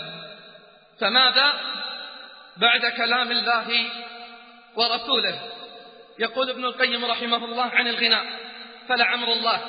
فماذا 1.00 1.54
بعد 2.58 2.86
كلام 2.86 3.32
الله 3.32 3.68
ورسوله؟ 4.76 5.40
يقول 6.20 6.50
ابن 6.50 6.66
القيم 6.66 7.06
رحمه 7.06 7.46
الله 7.46 7.64
عن 7.64 7.88
الغناء 7.88 8.26
فلعمر 8.88 9.34
الله. 9.34 9.62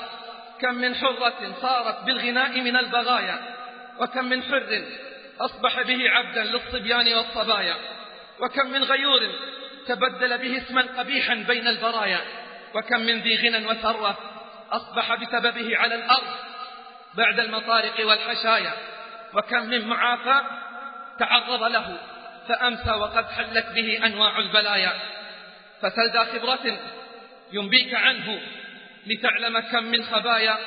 كم 0.61 0.75
من 0.75 0.95
حرة 0.95 1.55
صارت 1.61 2.05
بالغناء 2.05 2.61
من 2.61 2.77
البغايا 2.77 3.57
وكم 4.01 4.25
من 4.25 4.43
حر 4.43 4.85
أصبح 5.41 5.83
به 5.83 6.11
عبدا 6.11 6.45
للصبيان 6.45 7.15
والصبايا 7.15 7.77
وكم 8.41 8.71
من 8.71 8.85
غيور 8.85 9.21
تبدل 9.87 10.39
به 10.39 10.59
اسما 10.59 10.83
قبيحا 10.99 11.35
بين 11.35 11.69
البرايا 11.69 12.21
وكم 12.75 13.01
من 13.01 13.21
ذي 13.21 13.37
غنى 13.37 13.67
وثروة 13.67 14.17
أصبح 14.71 15.15
بسببه 15.15 15.77
على 15.77 15.95
الأرض 15.95 16.37
بعد 17.15 17.41
المطارق 17.41 18.07
والحشايا 18.07 18.73
وكم 19.35 19.67
من 19.67 19.89
معافى 19.89 20.41
تعرض 21.19 21.63
له 21.63 21.97
فأمسى 22.49 22.91
وقد 22.91 23.31
حلت 23.31 23.67
به 23.75 24.07
أنواع 24.07 24.39
البلايا. 24.39 24.93
فسل 25.83 26.11
ذا 26.13 26.25
خبرة 26.25 26.79
ينبيك 27.53 27.95
عنه 27.95 28.41
لتعلم 29.07 29.61
كم 29.61 29.85
من 29.85 30.05
خبايا 30.05 30.59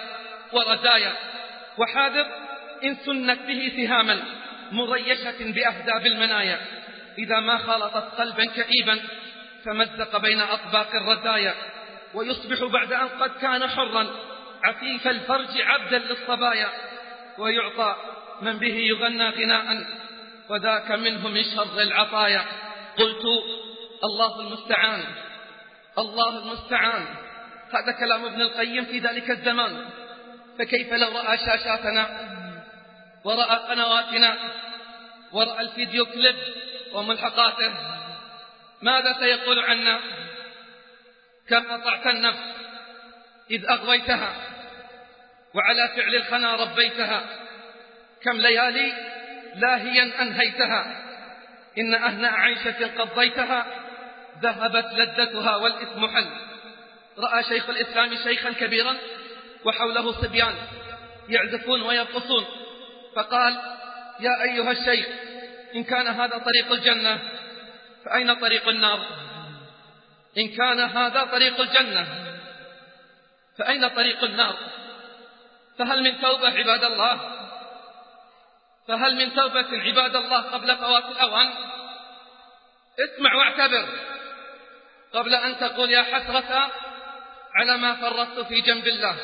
ورزايا 0.51 1.13
وحاذر 1.77 2.25
إن 2.84 2.95
سنت 2.95 3.39
به 3.39 3.71
سهاما. 3.77 4.19
مريشة 4.71 5.51
بأهداب 5.51 6.05
المنايا. 6.05 6.60
إذا 7.17 7.39
ما 7.39 7.58
خالطت 7.58 8.15
قلبا 8.21 8.45
كئيبا 8.45 8.99
فمزق 9.65 10.17
بين 10.17 10.41
أطباق 10.41 10.95
الرزايا 10.95 11.55
ويصبح 12.13 12.63
بعد 12.63 12.93
أن 12.93 13.08
قد 13.08 13.32
كان 13.41 13.67
حرا 13.67 14.08
عفيف 14.63 15.08
الفرج 15.08 15.62
عبدا 15.62 15.97
للصبايا. 15.97 16.69
ويعطى 17.38 17.95
من 18.41 18.58
به 18.58 18.75
يغنى 18.75 19.29
غناء 19.29 19.86
وذاك 20.49 20.91
منه 20.91 21.27
من 21.27 21.43
شر 21.43 21.82
العطايا. 21.82 22.45
قلت 22.97 23.23
الله 24.03 24.39
المستعان 24.39 25.03
الله 25.97 26.39
المستعان. 26.39 27.05
هذا 27.71 27.91
كلام 27.99 28.25
ابن 28.25 28.41
القيم 28.41 28.86
في 28.86 28.99
ذلك 28.99 29.32
الزمان. 29.32 29.86
فكيف 30.60 30.93
لو 30.93 31.17
رأى 31.17 31.38
شاشاتنا 31.38 32.10
ورأى 33.23 33.55
قنواتنا 33.55 34.38
ورأى 35.32 35.62
الفيديو 35.62 36.06
كليب 36.06 36.36
وملحقاته. 36.94 37.74
ماذا 38.82 39.13
سيقول 39.20 39.60
عنا؟ 39.60 40.00
كم 41.50 41.72
أطعت 41.72 42.08
النفس 42.08 42.39
إذ 43.52 43.65
أغويتها؟ 43.70 44.34
وعلى 45.54 45.89
فعل 45.96 46.15
الخنا 46.15 46.56
ربيتها؟ 46.56 47.22
كم 48.24 48.38
ليالي 48.38 48.94
لاهيا 49.56 50.22
أنهيتها؟ 50.22 51.06
إن 51.78 51.94
أهنأ 51.94 52.28
عيشة 52.28 52.88
قضيتها 52.98 53.65
ذهبت 54.42 54.86
لذتها 54.94 55.56
والإثم 55.56 56.08
حل. 56.08 56.30
رأى 57.18 57.44
شيخ 57.44 57.70
الإسلام 57.70 58.15
شيخا 58.24 58.52
كبيرا 58.52 58.98
وحوله 59.65 60.12
صبيان 60.12 60.56
يعزفون 61.30 61.82
ويرقصون. 61.82 62.46
فقال 63.15 63.79
يا 64.19 64.43
أيها 64.43 64.71
الشيخ 64.71 65.08
إن 65.75 65.84
كان 65.84 66.08
هذا 66.08 66.38
طريق 66.38 66.71
الجنة 66.71 67.19
فأين 68.05 68.34
طريق 68.34 68.67
النار؟ 68.67 69.05
إن 70.38 70.47
كان 70.47 70.79
هذا 70.79 71.23
طريق 71.23 71.60
الجنة 71.62 72.08
فأين 73.58 73.88
طريق 73.88 74.23
النار؟ 74.23 74.55
فهل 75.79 76.03
من 76.03 76.21
توبة 76.21 76.49
عباد 76.49 76.84
الله؟ 76.84 77.19
فهل 78.88 79.15
من 79.15 79.36
توبة 79.36 79.67
عباد 79.71 80.15
الله 80.15 80.41
قبل 80.41 80.77
فوات 80.77 81.05
الأوان؟ 81.05 81.53
اسمع 82.99 83.36
واعتبر 83.36 83.86
قبل 85.13 85.36
أن 85.36 85.60
تقول 85.60 85.91
يا 85.91 86.03
حسرة 86.03 86.71
على 87.55 87.77
ما 87.77 87.95
فرطت 87.95 88.47
في 88.47 88.62
جنب 88.62 88.88
الله. 88.88 89.15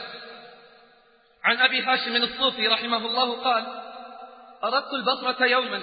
عن 1.43 1.57
أبي 1.57 1.81
هاشم 1.81 2.15
الصوفي 2.15 2.67
رحمه 2.67 2.97
الله 2.97 3.43
قال 3.43 3.84
أردت 4.65 4.93
البصرة 4.93 5.45
يوما 5.45 5.81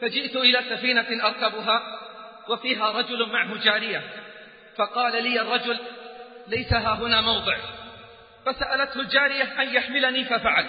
فجئت 0.00 0.36
إلى 0.36 0.62
سفينة 0.70 1.26
أركبها 1.26 1.82
وفيها 2.48 2.90
رجل 2.90 3.28
معه 3.28 3.64
جارية 3.64 4.02
فقال 4.76 5.22
لي 5.22 5.40
الرجل 5.40 5.78
ليس 6.48 6.72
ها 6.72 6.94
هنا 6.94 7.20
موضع. 7.20 7.56
فسألته 8.46 9.00
الجارية 9.00 9.62
أن 9.62 9.74
يحملني 9.74 10.24
ففعل. 10.24 10.66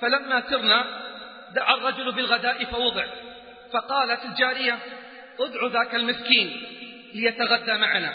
فلما 0.00 0.42
سرنا 0.50 0.84
دعا 1.54 1.74
الرجل 1.74 2.12
بالغداء 2.12 2.64
فوضع. 2.64 3.06
فقالت 3.72 4.24
الجارية 4.24 4.78
ادع 5.40 5.66
ذاك 5.66 5.94
المسكين 5.94 6.62
ليتغدى 7.14 7.72
معنا. 7.72 8.14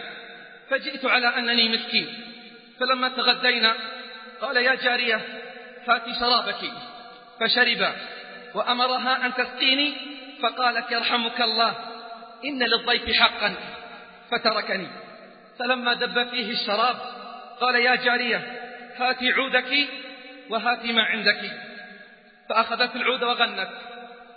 فجئت 0.70 1.06
على 1.06 1.28
أنني 1.28 1.70
مسكين. 1.70 2.08
فلما 2.80 3.10
تغدينا 3.10 3.76
قال 4.42 4.58
يا 4.58 4.76
جارية 4.76 5.22
هاتي 5.88 6.14
شرابك. 6.20 6.72
فشرب. 7.40 7.94
وأمرها 8.56 9.26
أن 9.26 9.34
تسقيني 9.34 9.94
فقالت 10.42 10.92
يرحمك 10.92 11.42
الله 11.42 11.74
إن 12.46 12.64
للضيف 12.64 13.18
حقا 13.20 13.56
فتركني. 14.32 14.88
فلما 15.60 15.94
دب 15.94 16.30
فيه 16.30 16.52
الشراب 16.52 16.96
قال 17.62 17.76
يا 17.76 17.96
جارية 17.96 18.62
هاتي 18.98 19.32
عودك 19.32 19.88
وهاتي 20.50 20.94
ما 20.94 21.04
عندك. 21.04 21.52
فأخذت 22.50 22.96
العود 22.96 23.24
وغنت 23.24 23.70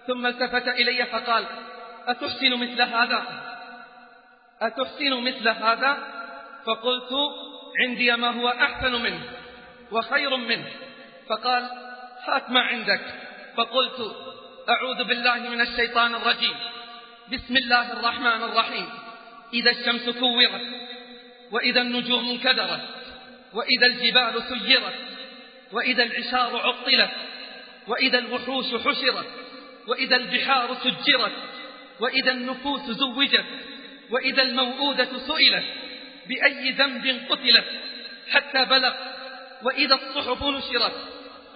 ثم 0.07 0.27
التفت 0.27 0.69
إلي 0.69 1.07
فقال 1.07 1.45
أتحسن 2.07 2.55
مثل 2.55 2.83
هذا؟ 2.83 3.23
أتحسن 4.63 5.15
مثل 5.25 5.49
هذا؟ 5.49 5.99
فقلت 6.67 7.11
عندي 7.81 8.17
ما 8.17 8.31
هو 8.31 8.49
أحسن 8.49 8.93
منه 8.93 9.21
وخير 9.91 10.37
منه. 10.37 10.67
فقال 11.29 11.71
هات 12.25 12.51
ما 12.51 12.61
عندك. 12.61 13.01
فقلت 13.57 14.17
أعوذ 14.69 15.05
بالله 15.05 15.39
من 15.39 15.61
الشيطان 15.61 16.15
الرجيم. 16.15 16.55
بسم 17.33 17.57
الله 17.57 17.93
الرحمن 17.93 18.43
الرحيم. 18.43 18.89
إذا 19.55 19.71
الشمس 19.71 20.09
كورت 20.09 20.63
وإذا 21.53 21.81
النجوم 21.81 22.29
انكدرت 22.31 22.81
وإذا 23.55 23.87
الجبال 23.87 24.43
سيرت 24.43 24.95
وإذا 25.73 26.03
العشار 26.03 26.57
عطلت 26.57 27.11
وإذا 27.89 28.19
الوحوش 28.19 28.67
حشرت 28.67 29.27
وإذا 29.87 30.17
البحار 30.17 30.75
سجرت 30.75 31.33
وإذا 32.01 32.33
النفوس 32.33 32.81
زوجت 32.81 33.45
وإذا 34.11 34.43
الموءودة 34.43 35.09
سئلت 35.19 35.65
بأي 36.27 36.71
ذنب 36.71 37.21
قتلت 37.31 37.67
حتى 38.31 38.65
بلغ 38.65 38.95
وإذا 39.63 39.95
الصحف 39.95 40.43
نشرت 40.43 40.93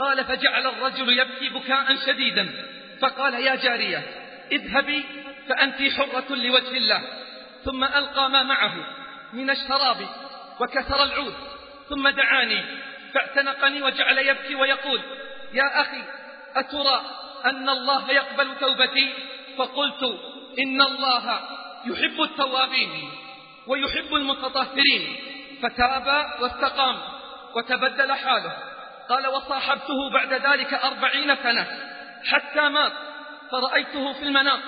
قال 0.01 0.25
فجعل 0.25 0.67
الرجل 0.67 1.19
يبكي 1.19 1.49
بكاء 1.49 1.97
شديدا. 2.07 2.49
فقال 3.01 3.35
يا 3.35 3.55
جارية 3.55 4.03
اذهبي 4.53 5.05
فأنت 5.49 5.77
حرة 5.97 6.35
لوجه 6.35 6.77
الله. 6.77 7.03
ثم 7.65 7.85
ألقى 7.85 8.31
ما 8.31 8.43
معه 8.43 8.75
من 9.33 9.51
الشراب 9.51 10.09
وكسر 10.61 11.03
العود. 11.03 11.35
ثم 11.89 12.09
دعاني 12.09 12.65
فاعتنقني 13.15 13.83
وجعل 13.83 14.19
يبكي 14.19 14.55
ويقول 14.55 15.01
يا 15.53 15.81
أخي 15.81 16.03
أترى 16.57 17.03
أن 17.47 17.69
الله 17.69 18.11
يقبل 18.11 18.59
توبتي؟ 18.61 19.13
فقلت 19.59 20.03
إن 20.59 20.81
الله 20.81 21.41
يحب 21.87 22.23
التوابين 22.23 23.11
ويحب 23.67 24.15
المتطهرين. 24.15 25.17
فتاب 25.63 26.27
واستقام 26.41 26.99
وتبدل 27.55 28.13
حاله. 28.13 28.70
قال 29.11 29.27
وصاحبته 29.27 30.11
بعد 30.11 30.33
ذلك 30.33 30.75
أربعين 30.75 31.37
سنة. 31.37 31.67
حتى 32.25 32.61
مات. 32.61 32.93
فرأيته 33.51 34.13
في 34.13 34.23
المنام. 34.23 34.61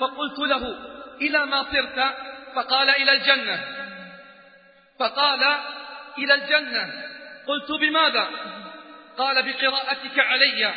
فقلت 0.00 0.38
له 0.38 0.78
إلى 1.20 1.46
ما 1.46 1.62
صرت؟ 1.62 2.14
فقال 2.54 2.90
إلى 2.90 3.12
الجنة. 3.12 3.64
فقال 4.98 5.56
إلى 6.18 6.34
الجنة. 6.34 6.92
قلت 7.46 7.80
بماذا؟ 7.80 8.28
قال 9.18 9.42
بقراءتك 9.42 10.18
علي 10.18 10.74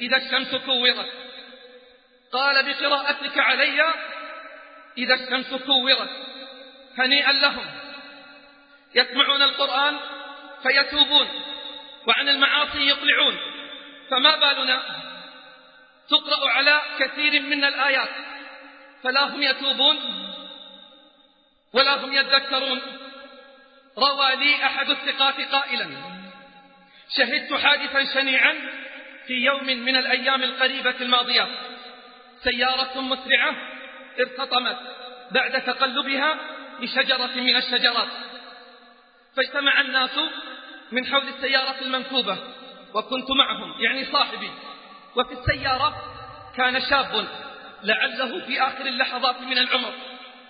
إذا 0.00 0.16
الشمس 0.16 0.54
كورت. 0.54 1.12
قال 2.32 2.64
بقراءتك 2.64 3.38
علي 3.38 3.84
إذا 4.98 5.14
الشمس 5.14 5.54
كورت. 5.54 6.10
هنيئا 6.98 7.32
لهم. 7.32 7.66
يسمعون 8.94 9.42
القرآن 9.42 9.98
فيتوبون. 10.62 11.28
وعن 12.06 12.28
المعاصي 12.28 12.78
يقلعون 12.78 13.38
فما 14.10 14.36
بالنا؟ 14.36 14.82
تقرأ 16.10 16.50
على 16.50 16.80
كثير 16.98 17.42
من 17.42 17.64
الآيات. 17.64 18.08
فلا 19.02 19.24
هم 19.24 19.42
يتوبون 19.42 19.98
ولا 21.72 22.04
هم 22.04 22.12
يذكرون. 22.12 22.82
روى 23.98 24.36
لي 24.36 24.66
أحد 24.66 24.90
الثقات 24.90 25.40
قائلا. 25.40 25.90
شهدت 27.16 27.54
حادثا 27.54 28.14
شنيعا 28.14 28.54
في 29.26 29.34
يوم 29.34 29.64
من 29.64 29.96
الأيام 29.96 30.42
القريبة 30.42 30.94
الماضية. 31.00 31.48
سيارة 32.44 33.00
مسرعة 33.00 33.56
ارتطمت 34.20 34.78
بعد 35.30 35.64
تقلبها 35.64 36.36
بشجرة 36.80 37.34
من 37.36 37.56
الشجرات. 37.56 38.08
فاجتمع 39.36 39.80
الناس 39.80 40.10
من 40.92 41.06
حول 41.06 41.28
السيارة 41.28 41.80
المنكوبة 41.82 42.36
وكنت 42.94 43.30
معهم 43.30 43.74
يعني 43.80 44.04
صاحبي. 44.04 44.50
وفي 45.16 45.32
السيارة 45.32 45.94
كان 46.56 46.80
شاب 46.80 47.26
لعله 47.82 48.40
في 48.46 48.62
آخر 48.62 48.86
اللحظات 48.86 49.40
من 49.40 49.58
العمر 49.58 49.92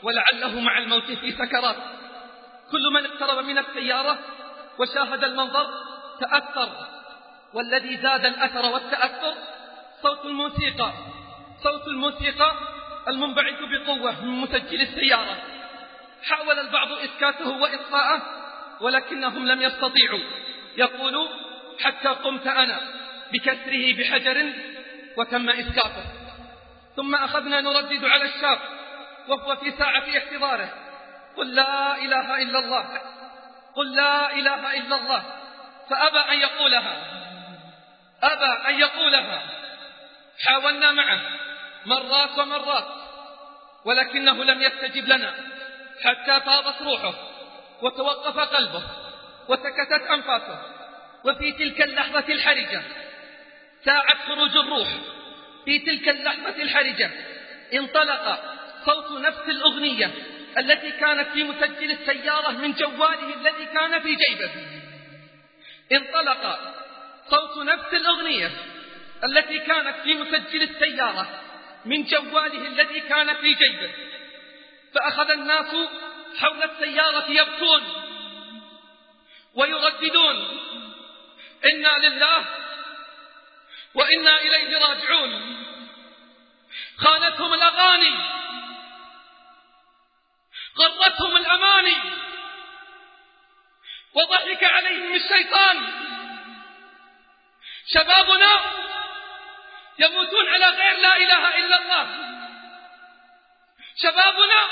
ولعله 0.02 0.60
مع 0.60 0.78
الموت 0.78 1.10
في 1.10 1.32
سكرات. 1.32 1.76
كل 2.70 2.82
من 2.94 3.06
اقترب 3.06 3.44
من 3.44 3.58
السيارة 3.58 4.18
وشاهد 4.78 5.24
المنظر 5.24 5.66
تأثر 6.20 6.68
والذي 7.54 7.96
زاد 7.96 8.26
الأثر 8.26 8.72
والتأثر 8.72 9.34
صوت 10.02 10.24
الموسيقى. 10.24 10.92
صوت 11.62 11.86
الموسيقى 11.86 12.52
المنبعث 13.08 13.54
بقوة 13.60 14.24
من 14.24 14.40
مسجل 14.40 14.80
السيارة. 14.80 15.36
حاول 16.28 16.58
البعض 16.58 16.88
إسكاته 16.92 17.48
وإطفاءه 17.48 18.41
ولكنهم 18.82 19.46
لم 19.46 19.62
يستطيعوا. 19.62 20.20
يقول 20.76 21.28
حتى 21.80 22.08
قمت 22.08 22.46
أنا 22.46 22.80
بكسره 23.32 23.94
بحجر 23.98 24.52
وتم 25.16 25.50
إسكاته 25.50 26.04
ثم 26.96 27.14
أخذنا 27.14 27.60
نردد 27.60 28.04
على 28.04 28.24
الشاب 28.24 28.58
وهو 29.28 29.56
في 29.56 29.70
ساعة 29.70 30.04
احتضاره. 30.18 30.68
قل 31.36 31.54
لا 31.54 31.96
إله 31.96 32.42
إلا 32.42 32.58
الله. 32.58 33.00
قل 33.76 33.96
لا 33.96 34.32
إله 34.32 34.76
إلا 34.76 34.96
الله. 34.96 35.22
فأبى 35.90 36.18
أن 36.18 36.40
يقولها. 36.40 36.96
أبى 38.22 38.68
أن 38.68 38.80
يقولها. 38.80 39.42
حاولنا 40.46 40.92
معه 40.92 41.20
مرات 41.86 42.38
ومرات 42.38 42.86
ولكنه 43.84 44.44
لم 44.44 44.62
يستجب 44.62 45.08
لنا 45.08 45.34
حتى 46.04 46.40
طابت 46.40 46.82
روحه. 46.82 47.31
وتوقف 47.82 48.38
قلبه 48.38 48.82
وسكتت 49.48 50.02
أنفاسه 50.10 50.58
وفي 51.24 51.52
تلك 51.52 51.82
اللحظة 51.82 52.24
الحرجة 52.28 52.82
ساعة 53.84 54.26
خروج 54.26 54.56
الروح 54.56 54.88
في 55.64 55.78
تلك 55.78 56.08
اللحظة 56.08 56.62
الحرجة 56.62 57.10
انطلق 57.74 58.38
صوت 58.84 59.20
نفس 59.20 59.48
الأغنية 59.48 60.10
التي 60.58 60.90
كانت 60.90 61.28
في 61.28 61.44
مسجل 61.44 61.90
السيارة 61.90 62.50
من 62.50 62.72
جواله 62.72 63.34
الذي 63.34 63.66
كان 63.66 64.00
في 64.00 64.14
جيبه. 64.14 64.50
انطلق 65.92 66.58
صوت 67.30 67.66
نفس 67.66 67.94
الأغنية 67.94 68.50
التي 69.24 69.58
كانت 69.58 69.96
في 70.04 70.14
مسجل 70.14 70.62
السيارة 70.62 71.40
من 71.84 72.04
جواله 72.04 72.66
الذي 72.68 73.00
كان 73.00 73.34
في 73.34 73.54
جيبه. 73.54 73.90
فأخذ 74.94 75.30
الناس 75.30 75.74
حول 76.40 76.62
السيارة 76.62 77.30
يبكون 77.30 77.82
ويرددون. 79.54 80.60
إنا 81.64 82.08
لله 82.08 82.44
وإنا 83.94 84.40
إليه 84.40 84.78
راجعون. 84.78 85.64
خانتهم 86.96 87.54
الأغاني 87.54 88.14
غرتهم 90.78 91.36
الأماني 91.36 91.96
وضحك 94.14 94.64
عليهم 94.64 95.14
الشيطان. 95.14 95.92
شبابنا 97.86 98.60
يموتون 99.98 100.48
على 100.48 100.66
غير 100.66 100.98
لا 100.98 101.16
إله 101.16 101.58
إلا 101.58 101.82
الله. 101.82 102.06
شبابنا 104.02 104.68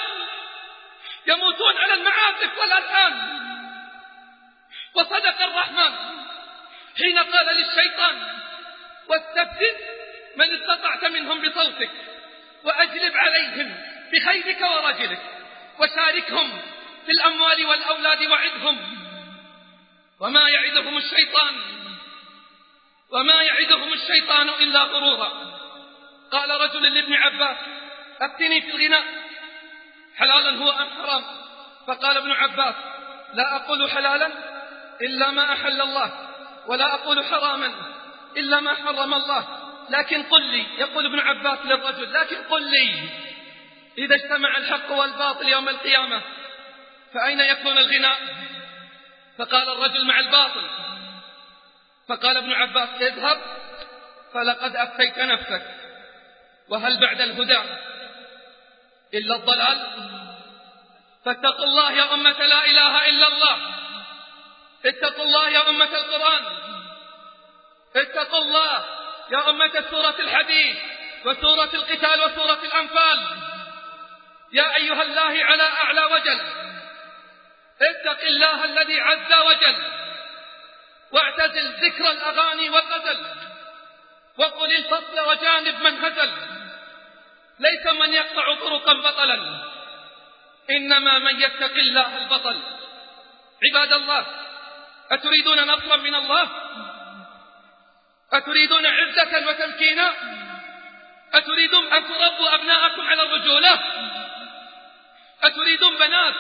يموتون 1.27 1.77
على 1.77 1.95
المعازف 1.95 2.59
والألحان 2.59 3.41
وصدق 4.95 5.43
الرحمن 5.43 5.95
حين 6.99 7.19
قال 7.19 7.57
للشيطان 7.57 8.41
واستبدل 9.09 9.75
من 10.37 10.45
استطعت 10.45 11.05
منهم 11.05 11.41
بصوتك 11.41 11.91
وأجلب 12.65 13.17
عليهم 13.17 13.75
بخيلك 14.13 14.61
ورجلك 14.61 15.23
وشاركهم 15.79 16.63
في 17.07 17.11
الأموال 17.11 17.67
والأولاد 17.67 18.23
وعدهم. 18.23 18.97
وما 20.21 20.49
يعدهم 20.49 20.97
الشيطان 20.97 21.61
وما 23.11 23.43
يعدهم 23.43 23.93
الشيطان 23.93 24.49
إلا 24.49 24.83
غرورا. 24.83 25.29
قال 26.33 26.51
رجل 26.51 26.95
لابن 26.95 27.15
عباس 27.15 27.57
أفتني 28.21 28.61
في 28.61 28.71
الغناء. 28.71 29.20
حلالا 30.17 30.59
هو 30.59 30.71
أم 30.71 30.91
حرام؟ 30.91 31.23
فقال 31.87 32.17
ابن 32.17 32.31
عباس 32.33 32.75
لا 33.35 33.57
أقول 33.57 33.91
حلالا 33.91 34.31
إلا 35.03 35.31
ما 35.31 35.53
أحل 35.53 35.81
الله 35.81 36.13
ولا 36.67 36.95
أقول 36.95 37.25
حراما 37.25 37.73
إلا 38.37 38.61
ما 38.61 38.75
حرم 38.75 39.15
الله. 39.15 39.45
لكن 39.91 40.23
قل 40.23 40.43
لي 40.43 40.67
يقول 40.79 41.07
ابن 41.07 41.19
عباس 41.19 41.59
للرجل 41.65 42.13
لكن 42.13 42.37
قل 42.37 42.63
لي 42.63 43.09
إذا 43.99 44.15
اجتمع 44.15 44.57
الحق 44.57 44.93
والباطل 44.93 45.49
يوم 45.49 45.69
القيامة 45.69 46.23
فأين 47.15 47.41
يكون 47.41 47.79
الغناء؟ 47.79 48.19
فقال 49.39 49.69
الرجل 49.69 50.07
مع 50.07 50.21
الباطل. 50.21 50.71
فقال 52.09 52.37
ابن 52.37 52.53
عباس 52.53 52.89
اذهب 53.01 53.41
فلقد 54.35 54.77
أفتيت 54.77 55.19
نفسك 55.19 55.63
وهل 56.69 57.01
بعد 57.01 57.21
الهدى؟ 57.21 57.59
إلا 59.15 59.37
الضلال. 59.37 59.87
فاتقوا 61.25 61.65
الله 61.65 61.93
يا 61.93 62.15
أمة 62.15 62.47
لا 62.47 62.65
إله 62.65 63.09
إلا 63.09 63.29
الله. 63.29 63.57
اتقوا 64.87 65.25
الله 65.25 65.49
يا 65.49 65.69
أمة 65.69 65.95
القرآن. 65.95 66.45
اتقوا 67.97 68.39
الله 68.39 68.85
يا 69.31 69.51
أمة 69.51 69.85
سورة 69.91 70.15
الحديث 70.19 70.77
وسورة 71.25 71.71
القتال 71.75 72.25
وسورة 72.25 72.59
الأنفال. 72.65 73.19
يا 74.53 74.77
أيها 74.77 75.03
الله 75.03 75.45
على 75.45 75.63
أعلى 75.63 76.05
وجل. 76.05 76.41
اتق 77.83 78.21
الله 78.23 78.65
الذي 78.65 79.01
عز 79.01 79.33
وجل. 79.33 79.77
واعتزل 81.13 81.87
ذكر 81.87 82.11
الأغاني 82.11 82.71
والغزل 82.71 83.27
وقل 84.39 84.77
الفصل 84.77 85.21
وجانب 85.21 85.83
من 85.83 86.05
هزل. 86.05 86.31
ليس 87.61 87.87
من 87.87 88.13
يقطع 88.13 88.55
طرقا 88.55 88.93
بطلا. 88.93 89.65
إنما 90.71 91.19
من 91.19 91.41
يتق 91.41 91.75
الله 91.75 92.19
البطل. 92.19 92.63
عباد 93.65 93.93
الله 93.93 94.27
أتريدون 95.11 95.61
نصرا 95.61 95.97
من 95.97 96.15
الله؟ 96.15 96.49
أتريدون 98.33 98.87
عزة 98.87 99.49
وتمكينا؟ 99.49 100.13
أتريدون 101.35 101.93
أن 101.93 102.09
تربوا 102.09 102.55
أبناءكم 102.55 103.09
على 103.09 103.23
الرجولة؟ 103.23 103.81
أتريدون 105.43 105.97
بنات 105.97 106.35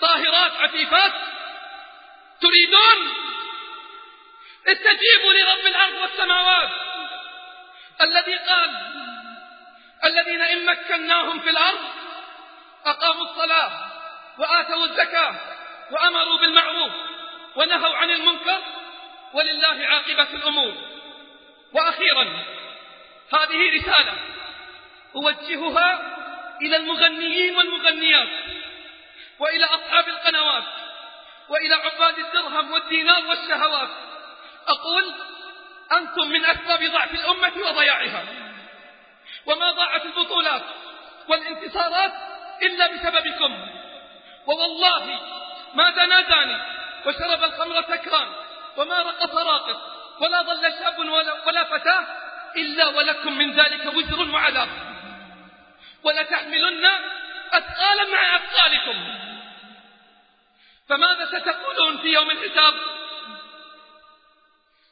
طاهرات 0.00 0.52
عفيفات؟ 0.52 1.12
تريدون؟ 2.40 2.98
استجيبوا 4.66 5.32
لرب 5.32 5.66
الأرض 5.66 5.94
والسماوات. 5.94 6.70
الذي 8.00 8.34
قال 8.34 8.70
الذين 10.04 10.42
إن 10.42 10.66
مكناهم 10.66 11.40
في 11.40 11.50
الأرض 11.50 11.80
أقاموا 12.86 13.24
الصلاة 13.24 13.70
وآتوا 14.38 14.84
الزكاة 14.84 15.34
وأمروا 15.90 16.38
بالمعروف 16.38 16.92
ونهوا 17.56 17.96
عن 17.96 18.10
المنكر 18.10 18.58
ولله 19.32 19.86
عاقبة 19.86 20.28
الأمور. 20.34 20.74
وأخيرا 21.72 22.22
هذه 23.32 23.76
رسالة 23.76 24.12
أوجهها 25.14 26.16
إلى 26.62 26.76
المغنيين 26.76 27.56
والمغنيات 27.56 28.28
وإلى 29.38 29.64
أصحاب 29.64 30.08
القنوات 30.08 30.64
وإلى 31.48 31.74
عباد 31.74 32.18
الدرهم 32.18 32.72
والدينار 32.72 33.26
والشهوات. 33.26 33.88
أقول 34.68 35.14
أنتم 35.92 36.28
من 36.28 36.44
أسباب 36.44 36.84
ضعف 36.84 37.14
الأمة 37.14 37.52
وضياعها. 37.56 38.24
وما 39.46 39.70
ضاعت 39.70 40.04
البطولات 40.04 40.62
والانتصارات 41.28 42.12
إلا 42.62 42.86
بسببكم. 42.86 43.68
ووالله 44.46 45.20
ما 45.74 45.90
دنا 45.90 46.20
داني 46.20 46.58
وشرب 47.06 47.44
الخمر 47.44 47.82
سكران 47.82 48.28
وما 48.76 49.02
رقص 49.02 49.34
راقص 49.34 49.76
ولا 50.20 50.42
ظل 50.42 50.72
شاب 50.78 50.98
ولا, 50.98 51.46
ولا 51.46 51.64
فتاة 51.64 52.06
إلا 52.56 52.86
ولكم 52.86 53.38
من 53.38 53.52
ذلك 53.52 53.94
وزر 53.94 54.30
وعذاب. 54.34 54.68
ولتحملن 56.02 56.86
أثقالا 57.52 58.04
مع 58.12 58.36
أثقالكم. 58.36 59.18
فماذا 60.88 61.24
ستقولون 61.24 61.98
في 61.98 62.08
يوم 62.08 62.30
الحساب؟ 62.30 62.74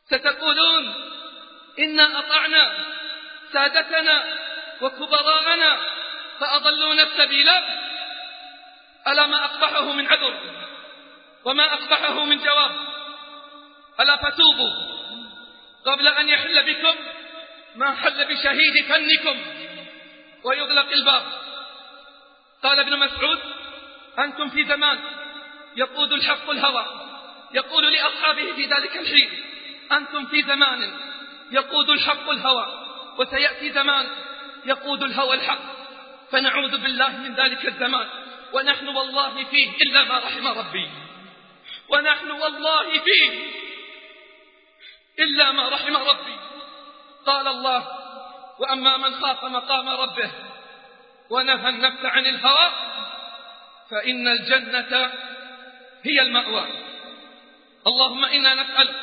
ستقولون 0.06 0.94
إنا 1.78 2.18
أطعنا 2.18 2.72
سادتنا 3.52 4.38
وكبراءنا 4.80 5.78
فأضلونا 6.40 7.02
السبيل. 7.02 7.48
ألا 9.06 9.26
ما 9.26 9.44
أقبحه 9.44 9.92
من 9.92 10.06
عذر 10.06 10.40
وما 11.44 11.74
أقبحه 11.74 12.24
من 12.24 12.38
جواب؟ 12.38 12.72
ألا 14.00 14.16
فتوبوا 14.16 14.72
قبل 15.86 16.08
أن 16.08 16.28
يحل 16.28 16.74
بكم 16.74 16.94
ما 17.76 17.94
حل 17.94 18.24
بشهيد 18.24 18.84
فنكم 18.88 19.42
ويغلق 20.44 20.92
الباب. 20.92 21.22
قال 22.62 22.80
ابن 22.80 22.98
مسعود 22.98 23.38
أنتم 24.18 24.48
في 24.48 24.64
زمان 24.64 24.98
يقود 25.76 26.12
الحق 26.12 26.50
الهوى 26.50 26.86
يقول 27.54 27.92
لأصحابه 27.92 28.52
في 28.52 28.66
ذلك 28.66 28.96
الحين 28.96 29.44
أنتم 29.92 30.26
في 30.26 30.42
زمان 30.42 31.00
يقود 31.50 31.90
الحق 31.90 32.30
الهوى. 32.30 32.89
وسيأتي 33.18 33.72
زمان 33.72 34.06
يقود 34.64 35.02
الهوى 35.02 35.34
الحق 35.34 35.62
فنعوذ 36.30 36.78
بالله 36.78 37.08
من 37.08 37.34
ذلك 37.34 37.66
الزمان. 37.66 38.08
ونحن 38.52 38.88
والله 38.88 39.44
فيه 39.44 39.70
إلا 39.70 40.04
ما 40.04 40.18
رحم 40.18 40.46
ربي. 40.46 40.90
ونحن 41.88 42.30
والله 42.30 42.98
فيه 42.98 43.30
إلا 45.18 45.52
ما 45.52 45.68
رحم 45.68 45.96
ربي. 45.96 46.36
قال 47.26 47.48
الله 47.48 47.88
وأما 48.58 48.96
من 48.96 49.20
خاف 49.20 49.44
مقام 49.44 49.88
ربه 49.88 50.30
ونهى 51.30 51.68
النفس 51.68 52.04
عن 52.04 52.26
الهوى 52.26 52.72
فإن 53.90 54.28
الجنة 54.28 55.12
هي 56.02 56.22
المأوى. 56.22 56.66
اللهم 57.86 58.24
إنا 58.24 58.54
نسألك 58.54 59.00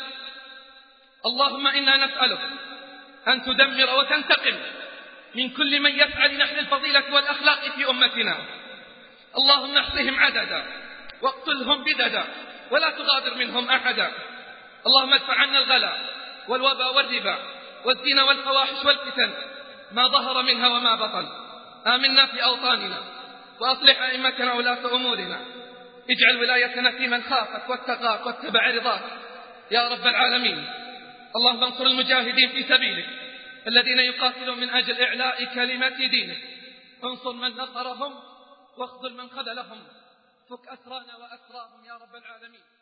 اللهم 1.26 1.68
إنا 1.68 2.06
نسألك 2.06 2.40
أن 3.28 3.44
تدمر 3.44 4.00
وتنتقم 4.00 4.56
من 5.36 5.50
كل 5.50 5.80
من 5.80 5.92
يسعى 5.92 6.28
لنحل 6.28 6.60
الفضيلة 6.60 7.14
والأخلاق 7.14 7.60
في 7.60 7.90
أمتنا. 7.90 8.36
اللهم 9.38 9.78
احصهم 9.78 10.20
عددا 10.20 10.64
واقتلهم 11.22 11.84
بددا 11.84 12.24
ولا 12.72 12.90
تغادر 12.90 13.36
منهم 13.36 13.70
أحدا. 13.70 14.12
اللهم 14.88 15.14
ادفع 15.14 15.34
عنا 15.34 15.60
الغلا 15.60 15.94
والوبا 16.48 16.86
والربا 16.86 17.38
والزنا 17.86 18.24
والفواحش 18.24 18.86
والفتن 18.86 19.34
ما 19.92 20.08
ظهر 20.08 20.42
منها 20.42 20.68
وما 20.68 20.96
بطن. 20.96 21.28
آمنا 21.88 22.26
في 22.26 22.44
أوطاننا 22.44 23.00
وأصلح 23.60 24.02
أئمتنا 24.02 24.54
ولاة 24.54 24.96
أمورنا. 24.96 25.40
اجعل 26.10 26.38
ولايتنا 26.38 26.92
في 26.92 27.08
من 27.08 27.24
خافك 27.24 27.70
واتقاك 27.70 28.26
واتبع 28.26 28.72
رضاك. 28.72 29.02
يا 29.72 29.88
رب 29.88 30.08
العالمين. 30.08 30.87
اللهم 31.38 31.64
انصر 31.64 31.86
المجاهدين 31.86 32.50
في 32.50 32.64
سبيلك 32.64 33.06
الذين 33.68 34.00
يقاتلون 34.00 34.60
من 34.60 34.70
أجل 34.70 35.02
إعلاء 35.02 35.46
كلمة 35.46 35.98
دينك. 36.08 36.38
انصر 37.04 37.32
من 37.32 37.50
نصرهم 37.50 38.14
واخذل 38.78 39.14
من 39.14 39.30
خذلهم. 39.30 39.88
فك 40.50 40.68
أسرانا 40.68 41.16
وأسراهم 41.16 41.86
يا 41.86 41.94
رب 41.94 42.16
العالمين. 42.16 42.77